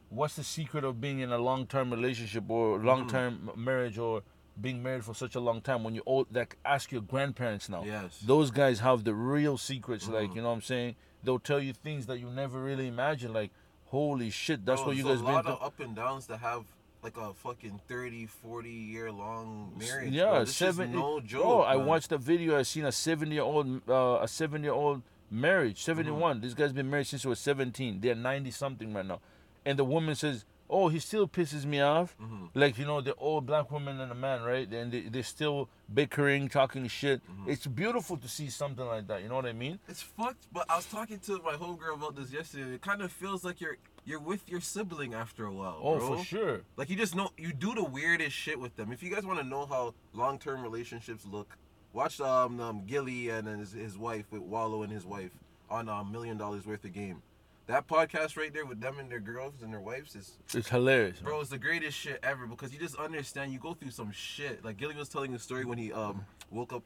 what's 0.10 0.36
the 0.36 0.44
secret 0.44 0.84
of 0.84 1.00
being 1.00 1.20
in 1.20 1.32
a 1.32 1.38
long 1.38 1.68
term 1.68 1.92
relationship 1.92 2.44
or 2.50 2.78
Mm-hmm. 2.78 2.88
long 2.88 3.08
term 3.08 3.50
marriage 3.56 3.98
or 3.98 4.24
being 4.60 4.82
married 4.84 5.04
for 5.04 5.14
such 5.14 5.36
a 5.36 5.40
long 5.40 5.62
time? 5.62 5.84
When 5.84 5.96
you 5.96 6.04
old, 6.06 6.28
like, 6.34 6.58
ask 6.66 6.92
your 6.92 7.02
grandparents 7.02 7.70
now. 7.70 7.84
Yes. 7.86 8.18
Mm-hmm. 8.18 8.28
Those 8.28 8.52
guys 8.52 8.80
have 8.80 9.04
the 9.04 9.14
real 9.14 9.58
secrets. 9.58 10.08
Like, 10.08 10.36
you 10.36 10.42
know 10.42 10.50
what 10.50 10.56
I'm 10.56 10.62
saying? 10.62 10.96
They'll 11.24 11.40
tell 11.40 11.60
you 11.60 11.74
things 11.74 12.06
that 12.08 12.20
you 12.20 12.28
never 12.30 12.62
really 12.62 12.88
imagined. 12.88 13.34
Like, 13.34 13.52
holy 13.86 14.30
shit, 14.30 14.66
that's 14.66 14.82
Bro, 14.82 14.88
what 14.88 14.98
you 14.98 15.04
guys 15.04 15.22
a 15.22 15.24
been 15.24 15.34
lot 15.34 15.46
of 15.46 15.62
up 15.64 15.80
and 15.80 15.96
downs 15.96 16.28
to 16.28 16.38
have 16.38 16.64
like 17.04 17.18
a 17.18 17.34
fucking 17.34 17.82
30, 17.90 18.26
40 18.28 18.70
year 18.70 19.12
long 19.12 19.74
marriage. 19.78 20.12
yeah, 20.14 20.30
bro. 20.30 20.46
Seven. 20.46 20.92
no 20.94 21.20
joke. 21.20 21.42
Bro, 21.44 21.62
I 21.62 21.76
watched 21.76 22.12
a 22.14 22.18
video. 22.18 22.58
I 22.58 22.62
seen 22.64 22.86
a 22.86 22.92
seven 22.94 23.30
year 23.32 23.42
old, 23.42 23.82
uh, 23.90 24.20
a 24.22 24.28
seven 24.28 24.64
year 24.64 24.72
old 24.74 25.02
marriage, 25.30 25.82
Mm-hmm. 25.82 25.98
71. 26.00 26.42
This 26.42 26.54
guy's 26.54 26.72
been 26.74 26.90
married 26.90 27.08
since 27.08 27.24
he 27.24 27.28
was 27.28 27.40
17. 27.40 28.00
They're 28.00 28.16
90 28.16 28.52
something 28.52 28.94
right 28.94 29.06
now. 29.06 29.20
And 29.66 29.78
the 29.80 29.84
woman 29.86 30.16
says, 30.16 30.46
"Oh, 30.70 30.90
he 30.90 31.00
still 31.00 31.28
pisses 31.28 31.66
me 31.66 31.82
off." 31.82 32.16
Mm-hmm. 32.22 32.46
Like 32.54 32.78
you 32.78 32.86
know, 32.86 33.02
the 33.02 33.16
old 33.16 33.46
black 33.46 33.72
woman 33.72 34.00
and 34.00 34.10
the 34.12 34.16
man, 34.16 34.42
right? 34.44 34.72
And 34.72 34.92
they, 34.92 35.02
they're 35.02 35.24
still 35.24 35.70
bickering, 35.94 36.50
talking 36.50 36.88
shit. 36.88 37.22
Mm-hmm. 37.30 37.50
It's 37.52 37.68
beautiful 37.68 38.18
to 38.18 38.28
see 38.28 38.50
something 38.50 38.86
like 38.86 39.08
that. 39.08 39.22
You 39.22 39.30
know 39.30 39.36
what 39.36 39.46
I 39.46 39.54
mean? 39.54 39.80
It's 39.88 40.02
fucked, 40.02 40.48
but 40.52 40.66
I 40.70 40.76
was 40.76 40.86
talking 40.86 41.20
to 41.20 41.42
my 41.44 41.54
homegirl 41.54 41.96
about 41.96 42.16
this 42.16 42.32
yesterday. 42.32 42.76
It 42.76 42.82
kind 42.82 43.02
of 43.02 43.12
feels 43.12 43.44
like 43.44 43.62
you're 43.62 43.78
you're 44.06 44.20
with 44.20 44.50
your 44.50 44.62
sibling 44.62 45.14
after 45.14 45.46
a 45.46 45.54
while. 45.54 45.80
Oh, 45.82 45.98
bro. 45.98 46.18
for 46.18 46.24
sure. 46.24 46.62
Like 46.78 46.90
you 46.90 46.96
just 46.96 47.16
know 47.16 47.30
you 47.38 47.54
do 47.54 47.74
the 47.74 47.84
weirdest 47.84 48.36
shit 48.36 48.60
with 48.60 48.76
them. 48.76 48.92
If 48.92 49.04
you 49.04 49.14
guys 49.14 49.26
want 49.26 49.40
to 49.40 49.46
know 49.46 49.66
how 49.66 49.94
long 50.14 50.40
term 50.40 50.62
relationships 50.62 51.26
look, 51.30 51.58
watch 51.94 52.20
um, 52.20 52.60
um 52.60 52.84
Gillie 52.86 53.30
and 53.30 53.48
his, 53.48 53.72
his 53.72 53.98
wife 53.98 54.26
with 54.32 54.42
Wallo 54.42 54.84
and 54.84 54.92
his 54.92 55.06
wife 55.06 55.32
on 55.70 55.90
um, 55.90 56.12
Million 56.12 56.38
Dollaz 56.38 56.66
Worth 56.66 56.84
of 56.86 56.94
Game. 56.94 57.22
That 57.74 57.88
podcast 57.88 58.38
right 58.38 58.54
there 58.54 58.68
with 58.68 58.80
them 58.80 59.00
and 59.00 59.10
their 59.10 59.20
girls 59.20 59.56
and 59.64 59.74
their 59.74 59.80
wives 59.80 60.16
is 60.16 60.34
It's 60.54 60.70
hilarious. 60.70 61.18
bro, 61.20 61.42
it's 61.42 61.50
the 61.50 61.58
greatest 61.58 61.98
shit 61.98 62.20
ever 62.22 62.46
because 62.46 62.72
you 62.72 62.78
just 62.78 62.96
understand 62.98 63.52
you 63.52 63.58
go 63.58 63.74
through 63.74 63.90
some 63.90 64.12
shit. 64.12 64.64
Like 64.64 64.78
Gillie 64.78 64.94
was 64.96 65.10
telling 65.10 65.34
a 65.34 65.40
story 65.40 65.66
when 65.66 65.80
he 65.80 65.92
um 65.92 66.24
woke 66.52 66.72
up 66.72 66.84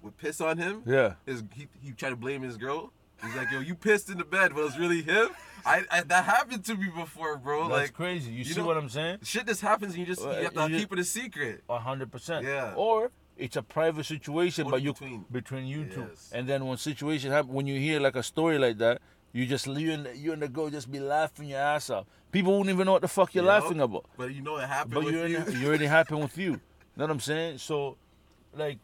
with 0.00 0.16
piss 0.16 0.40
on 0.40 0.56
him. 0.56 0.82
Yeah. 0.86 1.16
His 1.26 1.44
he, 1.52 1.68
he 1.82 1.92
tried 1.92 2.10
to 2.10 2.16
blame 2.16 2.40
his 2.40 2.56
girl. 2.56 2.90
He's 3.22 3.36
like, 3.36 3.50
yo, 3.52 3.60
you 3.60 3.74
pissed 3.74 4.08
in 4.08 4.16
the 4.16 4.24
bed, 4.24 4.52
but 4.54 4.60
it 4.62 4.64
was 4.64 4.78
really 4.78 5.02
him. 5.02 5.28
I, 5.66 5.84
I 5.90 6.00
that 6.04 6.24
happened 6.24 6.64
to 6.64 6.74
me 6.74 6.88
before, 6.88 7.36
bro. 7.36 7.68
That's 7.68 7.72
like 7.88 7.92
crazy. 7.92 8.30
You, 8.30 8.38
you 8.38 8.44
see 8.44 8.60
know- 8.60 8.66
what 8.66 8.78
I'm 8.78 8.88
saying? 8.88 9.18
shit 9.24 9.46
just 9.46 9.60
happens 9.60 9.92
and 9.92 10.00
you 10.00 10.06
just 10.06 10.24
Well, 10.24 10.38
you 10.38 10.44
have 10.44 10.54
to 10.54 10.70
you- 10.70 10.78
keep 10.78 10.90
it 10.94 10.98
a 11.00 11.04
secret. 11.04 11.64
Hundred 11.68 12.10
percent. 12.10 12.46
Yeah. 12.46 12.72
Or 12.74 13.10
it's 13.36 13.56
a 13.56 13.62
private 13.62 14.06
situation, 14.06 14.68
Or 14.68 14.70
but 14.70 14.80
you 14.82 14.92
between- 14.94 15.24
between 15.30 15.66
you 15.66 15.84
two. 15.84 16.06
Yes. 16.08 16.30
And 16.32 16.48
then 16.48 16.64
when 16.64 16.78
situation 16.78 17.30
happen, 17.30 17.52
when 17.52 17.66
you 17.66 17.78
hear 17.78 18.00
like 18.00 18.16
a 18.16 18.22
story 18.22 18.58
like 18.58 18.78
that, 18.78 19.02
you 19.34 19.46
just 19.46 19.66
you 19.66 19.92
and 19.92 20.06
the, 20.06 20.16
you 20.16 20.32
and 20.32 20.40
the 20.40 20.48
girl 20.48 20.70
just 20.70 20.90
be 20.90 21.00
laughing 21.00 21.48
your 21.48 21.58
ass 21.58 21.90
off. 21.90 22.06
People 22.30 22.52
won't 22.52 22.68
even 22.70 22.86
know 22.86 22.92
what 22.92 23.02
the 23.02 23.08
fuck 23.08 23.34
you're 23.34 23.42
you 23.44 23.48
know? 23.50 23.54
laughing 23.54 23.80
about. 23.80 24.06
But 24.16 24.32
you 24.32 24.40
know 24.40 24.56
it 24.58 24.68
happened 24.68 24.94
But 24.94 25.04
with 25.04 25.14
you 25.14 25.24
you. 25.24 25.36
already, 25.38 25.58
you 25.58 25.66
already 25.68 25.86
happened 25.86 26.20
with 26.22 26.38
you. 26.38 26.52
You 26.52 26.60
know 26.96 27.04
what 27.04 27.10
I'm 27.10 27.20
saying? 27.20 27.58
So, 27.58 27.96
like, 28.54 28.78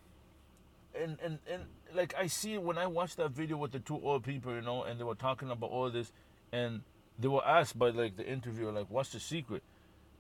and 1.01 1.17
and 1.25 1.39
and 1.51 1.63
like 1.95 2.15
I 2.19 2.27
see 2.27 2.59
when 2.59 2.79
I 2.79 2.87
watched 2.89 3.17
that 3.19 3.31
video 3.31 3.57
with 3.57 3.71
the 3.71 3.79
two 3.79 3.99
old 4.03 4.25
people, 4.25 4.53
you 4.53 4.61
know, 4.61 4.83
and 4.83 4.99
they 4.99 5.05
were 5.05 5.15
talking 5.15 5.51
about 5.51 5.71
all 5.71 5.89
this, 5.89 6.11
and 6.53 6.83
they 7.19 7.29
were 7.29 7.47
asked 7.47 7.79
by 7.79 7.91
like 7.91 8.17
the 8.17 8.27
interviewer, 8.27 8.73
like, 8.73 8.87
"What's 8.89 9.11
the 9.13 9.21
secret?" 9.21 9.63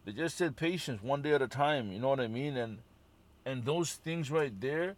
They 0.04 0.12
just 0.12 0.36
said 0.38 0.56
patience, 0.56 1.02
one 1.02 1.22
day 1.22 1.32
at 1.32 1.42
a 1.42 1.48
time. 1.48 1.90
You 1.92 1.98
know 1.98 2.08
what 2.08 2.20
I 2.20 2.28
mean? 2.28 2.56
And 2.56 2.78
and 3.44 3.64
those 3.64 3.94
things 3.94 4.30
right 4.30 4.58
there, 4.60 4.94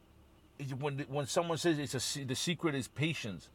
is 0.58 0.74
when 0.74 0.98
when 1.08 1.26
someone 1.26 1.56
says 1.56 1.78
it's 1.78 1.94
a 2.16 2.24
the 2.24 2.34
secret 2.34 2.74
is 2.74 2.86
patience, 2.86 3.48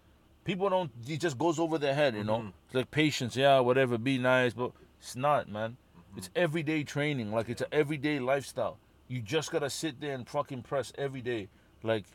people 0.47 0.69
don't. 0.69 0.89
It 1.07 1.17
just 1.17 1.37
goes 1.37 1.59
over 1.59 1.77
their 1.77 1.93
head. 1.93 2.15
You 2.15 2.23
know, 2.23 2.51
it's 2.65 2.73
like 2.73 2.89
patience, 2.89 3.35
yeah, 3.35 3.59
whatever, 3.59 3.97
be 3.99 4.17
nice, 4.17 4.53
but 4.53 4.71
it's 4.99 5.15
not, 5.15 5.47
man. 5.49 5.77
It's 6.15 6.31
everyday 6.35 6.83
training. 6.83 7.31
Like 7.31 7.49
it's 7.49 7.61
an 7.61 7.67
everyday 7.71 8.17
lifestyle. 8.19 8.79
You 9.07 9.21
just 9.21 9.51
gotta 9.51 9.69
sit 9.69 10.01
there 10.01 10.15
and 10.15 10.27
fucking 10.27 10.63
press 10.63 10.91
every 10.97 11.21
day. 11.21 11.49
Like 11.83 12.05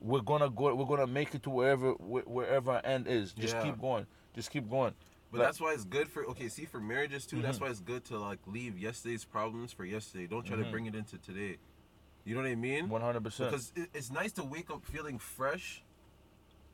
we're 0.00 0.20
gonna 0.20 0.50
go. 0.50 0.74
We're 0.74 0.84
gonna 0.84 1.06
make 1.06 1.34
it 1.34 1.42
to 1.44 1.50
wherever 1.50 1.92
wh- 1.92 2.28
wherever 2.28 2.72
our 2.72 2.84
end 2.84 3.06
is. 3.08 3.32
Just 3.32 3.54
Yeah. 3.54 3.62
keep 3.62 3.80
going. 3.80 4.06
Just 4.34 4.50
keep 4.50 4.68
going. 4.68 4.92
But 5.32 5.38
Like- 5.38 5.48
that's 5.48 5.60
why 5.60 5.72
it's 5.72 5.84
good 5.84 6.08
for 6.08 6.24
okay. 6.26 6.48
See, 6.48 6.66
for 6.66 6.80
marriages 6.80 7.24
too, 7.26 7.40
that's 7.40 7.56
Mm-hmm. 7.56 7.64
why 7.64 7.70
it's 7.70 7.80
good 7.80 8.04
to 8.06 8.18
like 8.18 8.40
leave 8.46 8.78
yesterday's 8.78 9.24
problems 9.24 9.72
for 9.72 9.84
yesterday. 9.86 10.26
Don't 10.26 10.44
try 10.44 10.56
Mm-hmm. 10.56 10.64
to 10.66 10.70
bring 10.70 10.86
it 10.86 10.94
into 10.94 11.16
today. 11.18 11.56
You 12.24 12.34
know 12.34 12.42
what 12.42 12.50
I 12.50 12.56
mean? 12.56 12.88
One 12.88 13.00
hundred 13.00 13.22
percent. 13.24 13.50
Because 13.50 13.72
it, 13.76 13.88
it's 13.94 14.10
nice 14.10 14.32
to 14.32 14.44
wake 14.44 14.70
up 14.70 14.84
feeling 14.84 15.18
fresh 15.18 15.82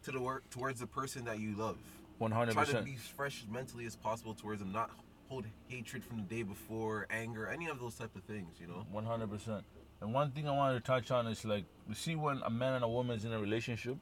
to 0.05 0.13
the 0.13 0.21
work 0.21 0.49
towards 0.51 0.81
the 0.81 0.87
person 0.87 1.25
that 1.25 1.39
you 1.39 1.55
love. 1.57 1.79
One 2.19 2.31
hundred 2.31 2.55
percent. 2.55 2.71
Try 2.71 2.81
to 2.81 2.85
be 2.85 2.97
fresh 2.97 3.45
mentally 3.51 3.87
as 3.87 3.97
possible 3.97 4.35
towards 4.35 4.61
them, 4.61 4.73
not 4.73 4.91
hold 5.29 5.47
hatred 5.69 6.05
from 6.05 6.19
the 6.19 6.23
day 6.25 6.43
before, 6.43 7.07
anger, 7.11 7.49
any 7.49 7.69
of 7.69 7.81
those 7.81 7.95
type 7.95 8.15
of 8.15 8.23
things. 8.25 8.57
You 8.61 8.67
know? 8.69 8.87
One 8.93 9.05
hundred 9.05 9.31
percent. 9.31 9.65
And 10.01 10.13
one 10.13 10.31
thing 10.31 10.49
I 10.49 10.53
wanted 10.53 10.75
to 10.75 10.81
touch 10.85 11.11
on 11.11 11.27
is 11.27 11.45
like 11.45 11.65
you 11.89 11.95
see 11.95 12.17
when 12.17 12.41
a 12.45 12.51
man 12.51 12.75
and 12.75 12.85
a 12.85 12.89
woman 12.89 13.17
is 13.17 13.25
in 13.25 13.33
a 13.33 13.39
relationship, 13.39 13.97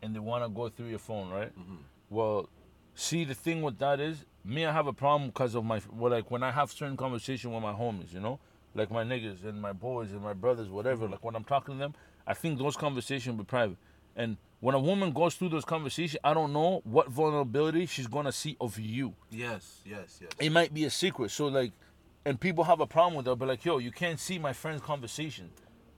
and 0.00 0.14
they 0.14 0.18
want 0.18 0.44
to 0.44 0.48
go 0.48 0.68
through 0.68 0.86
your 0.86 0.98
phone, 0.98 1.30
right? 1.30 1.56
Mm-hmm. 1.58 1.76
Well, 2.10 2.48
see 2.94 3.24
the 3.24 3.34
thing 3.34 3.62
with 3.62 3.78
that 3.78 4.00
is 4.00 4.24
me. 4.44 4.66
I 4.66 4.72
have 4.72 4.86
a 4.86 4.92
problem 4.92 5.30
because 5.30 5.54
of 5.54 5.64
my 5.64 5.80
well, 5.92 6.12
like 6.12 6.30
when 6.30 6.42
I 6.42 6.50
have 6.50 6.70
certain 6.72 6.96
conversation 6.96 7.52
with 7.52 7.62
my 7.62 7.72
homies, 7.72 8.12
you 8.12 8.20
know, 8.20 8.40
like 8.74 8.90
my 8.90 9.04
niggas 9.04 9.44
and 9.44 9.60
my 9.60 9.72
boys 9.72 10.12
and 10.12 10.22
my 10.22 10.32
brothers, 10.32 10.68
whatever. 10.68 11.08
Like 11.08 11.22
when 11.22 11.36
I'm 11.36 11.44
talking 11.44 11.74
to 11.74 11.78
them, 11.78 11.94
I 12.26 12.34
think 12.34 12.58
those 12.58 12.76
conversations 12.76 13.36
be 13.36 13.44
private. 13.44 13.76
And 14.16 14.36
when 14.62 14.76
a 14.76 14.78
woman 14.78 15.10
goes 15.10 15.34
through 15.34 15.48
those 15.48 15.64
conversations, 15.64 16.20
I 16.22 16.34
don't 16.34 16.52
know 16.52 16.82
what 16.84 17.08
vulnerability 17.08 17.84
she's 17.86 18.06
gonna 18.06 18.30
see 18.30 18.56
of 18.60 18.78
you 18.78 19.12
Yes, 19.28 19.80
yes, 19.84 20.20
yes. 20.20 20.30
it 20.38 20.50
might 20.50 20.72
be 20.72 20.84
a 20.84 20.90
secret. 20.90 21.32
So 21.32 21.48
like, 21.48 21.72
and 22.24 22.38
people 22.38 22.62
have 22.62 22.78
a 22.78 22.86
problem 22.86 23.16
with 23.16 23.24
that. 23.26 23.34
But 23.34 23.48
like, 23.48 23.64
yo, 23.64 23.78
you 23.78 23.90
can't 23.90 24.20
see 24.20 24.38
my 24.38 24.52
friend's 24.52 24.80
conversation. 24.80 25.50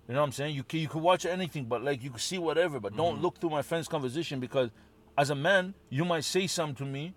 You 0.09 0.15
know 0.15 0.21
what 0.21 0.27
I'm 0.27 0.33
saying? 0.33 0.55
You 0.55 0.63
can 0.63 0.81
you 0.81 0.89
can 0.89 1.03
watch 1.03 1.27
anything, 1.27 1.67
but 1.67 1.85
like 1.85 2.03
you 2.03 2.09
can 2.09 2.19
see 2.19 2.39
whatever. 2.39 2.81
But 2.81 2.97
don't 2.97 3.17
mm-hmm. 3.17 3.23
look 3.23 3.39
through 3.39 3.51
my 3.51 3.61
friend's 3.61 3.87
conversation 3.87 4.41
because, 4.41 4.71
as 5.19 5.29
a 5.29 5.35
man, 5.35 5.75
you 5.91 6.07
might 6.07 6.25
say 6.25 6.47
something 6.47 6.87
to 6.87 6.91
me 6.91 7.13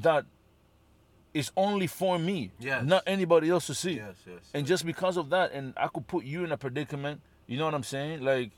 that 0.00 0.24
is 1.34 1.52
only 1.54 1.86
for 1.86 2.18
me, 2.18 2.50
Yes. 2.58 2.82
not 2.82 3.02
anybody 3.06 3.50
else 3.50 3.66
to 3.66 3.74
see. 3.74 3.96
Yes, 3.96 4.16
yes. 4.26 4.40
And 4.54 4.66
just 4.66 4.86
because 4.86 5.18
of 5.18 5.28
that, 5.28 5.52
and 5.52 5.74
I 5.76 5.88
could 5.88 6.06
put 6.06 6.24
you 6.24 6.44
in 6.44 6.52
a 6.52 6.56
predicament. 6.56 7.20
You 7.46 7.58
know 7.58 7.66
what 7.66 7.74
I'm 7.74 7.82
saying? 7.82 8.22
Like, 8.22 8.52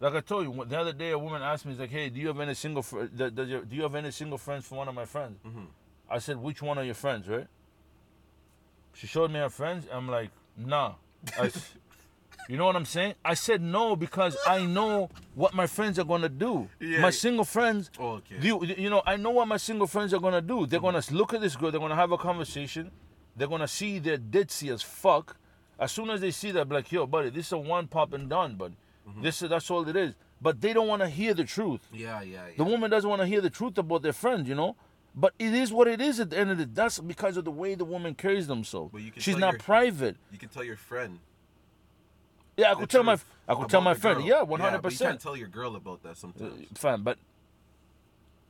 like 0.00 0.14
I 0.14 0.20
told 0.20 0.44
you 0.44 0.64
the 0.64 0.78
other 0.78 0.92
day, 0.92 1.10
a 1.10 1.18
woman 1.18 1.42
asked 1.42 1.64
me, 1.64 1.72
"Is 1.72 1.78
like, 1.78 1.90
hey, 1.90 2.10
do 2.10 2.20
you 2.20 2.28
have 2.28 2.40
any 2.40 2.54
single 2.54 2.82
fr- 2.82 3.04
does 3.04 3.48
your, 3.48 3.62
do 3.62 3.74
you 3.74 3.82
have 3.82 3.94
any 3.94 4.10
single 4.10 4.38
friends 4.38 4.66
for 4.66 4.74
one 4.76 4.88
of 4.88 4.94
my 4.94 5.06
friends?" 5.06 5.38
Mm-hmm. 5.46 5.64
I 6.10 6.18
said, 6.18 6.36
"Which 6.36 6.60
one 6.60 6.78
are 6.78 6.84
your 6.84 6.94
friends?" 6.94 7.28
Right? 7.28 7.46
She 8.92 9.06
showed 9.06 9.30
me 9.30 9.38
her 9.40 9.50
friends. 9.50 9.86
I'm 9.90 10.08
like, 10.08 10.30
"Nah." 10.56 10.94
I 11.38 11.50
you 12.48 12.56
know 12.56 12.66
what 12.66 12.76
I'm 12.76 12.84
saying? 12.84 13.14
I 13.24 13.34
said 13.34 13.62
no 13.62 13.96
because 13.96 14.36
I 14.46 14.64
know 14.66 15.10
what 15.34 15.54
my 15.54 15.66
friends 15.66 15.98
are 15.98 16.04
gonna 16.04 16.28
do. 16.28 16.68
Yeah. 16.78 17.00
My 17.00 17.10
single 17.10 17.44
friends. 17.44 17.90
Oh, 17.98 18.20
okay. 18.20 18.36
You, 18.40 18.64
you 18.64 18.90
know? 18.90 19.02
I 19.06 19.16
know 19.16 19.30
what 19.30 19.48
my 19.48 19.56
single 19.56 19.86
friends 19.86 20.12
are 20.14 20.20
gonna 20.20 20.42
do. 20.42 20.66
They're 20.66 20.78
mm-hmm. 20.78 20.98
gonna 20.98 21.18
look 21.18 21.34
at 21.34 21.40
this 21.40 21.56
girl. 21.56 21.70
They're 21.70 21.80
gonna 21.80 21.96
have 21.96 22.12
a 22.12 22.18
conversation. 22.18 22.90
They're 23.34 23.48
gonna 23.48 23.68
see 23.68 23.98
they're 23.98 24.18
ditzy 24.18 24.72
as 24.72 24.82
fuck. 24.82 25.36
As 25.78 25.92
soon 25.92 26.08
as 26.10 26.20
they 26.20 26.30
see 26.30 26.52
that, 26.52 26.68
be 26.68 26.74
like, 26.76 26.90
yo, 26.90 27.06
buddy, 27.06 27.30
this 27.30 27.46
is 27.46 27.52
a 27.52 27.58
one 27.58 27.86
pop 27.86 28.12
and 28.14 28.30
done, 28.30 28.54
but 29.06 29.22
this 29.22 29.40
is 29.42 29.48
that's 29.50 29.70
all 29.70 29.88
it 29.88 29.96
is. 29.96 30.14
But 30.40 30.60
they 30.60 30.72
don't 30.74 30.88
want 30.88 31.00
to 31.02 31.08
hear 31.08 31.32
the 31.32 31.44
truth. 31.44 31.80
Yeah, 31.92 32.20
yeah, 32.22 32.48
yeah. 32.48 32.52
The 32.58 32.64
woman 32.64 32.90
doesn't 32.90 33.08
want 33.08 33.22
to 33.22 33.26
hear 33.26 33.40
the 33.40 33.48
truth 33.50 33.78
about 33.78 34.02
their 34.02 34.12
friend, 34.12 34.46
you 34.46 34.54
know. 34.54 34.76
But 35.14 35.32
it 35.38 35.54
is 35.54 35.72
what 35.72 35.88
it 35.88 36.00
is 36.00 36.20
at 36.20 36.28
the 36.28 36.38
end 36.38 36.50
of 36.50 36.58
the 36.58 36.66
day. 36.66 36.72
That's 36.74 36.98
because 36.98 37.38
of 37.38 37.44
the 37.46 37.50
way 37.50 37.74
the 37.74 37.86
woman 37.86 38.14
carries 38.14 38.46
themselves. 38.46 38.90
But 38.92 39.00
you 39.00 39.10
can 39.12 39.22
She's 39.22 39.38
not 39.38 39.52
your- 39.54 39.60
private. 39.60 40.16
you 40.30 40.36
can 40.38 40.50
tell 40.50 40.62
your 40.64 40.76
friend. 40.76 41.20
Yeah, 42.58 42.72
I 42.72 42.74
could 42.74 42.90
tell 42.90 43.02
my 43.02 43.18
I 43.48 43.54
could 43.54 43.68
tell 43.70 43.80
my 43.80 43.94
friend. 43.94 44.18
girl. 44.18 44.26
Yeah, 44.28 44.42
one 44.42 44.60
hundred 44.60 44.82
but 44.82 44.92
you 44.92 44.98
can't 44.98 45.08
percent. 45.10 45.20
tell 45.22 45.36
your 45.36 45.48
girl 45.48 45.76
about 45.76 46.02
that 46.02 46.16
sometimes. 46.18 46.52
Uh, 46.52 46.64
Fine, 46.74 47.02
but 47.02 47.18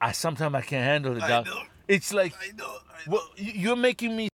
I 0.00 0.12
sometimes 0.12 0.54
I 0.54 0.60
can't 0.62 0.84
handle 0.84 1.16
it. 1.16 1.22
I 1.22 1.42
know. 1.42 1.62
It's 1.88 2.12
like 2.12 2.34
I 2.40 2.50
know. 2.56 2.64
I 2.64 3.08
know. 3.08 3.12
well, 3.16 3.28
you're 3.36 3.76
making 3.76 4.16
me 4.16 4.28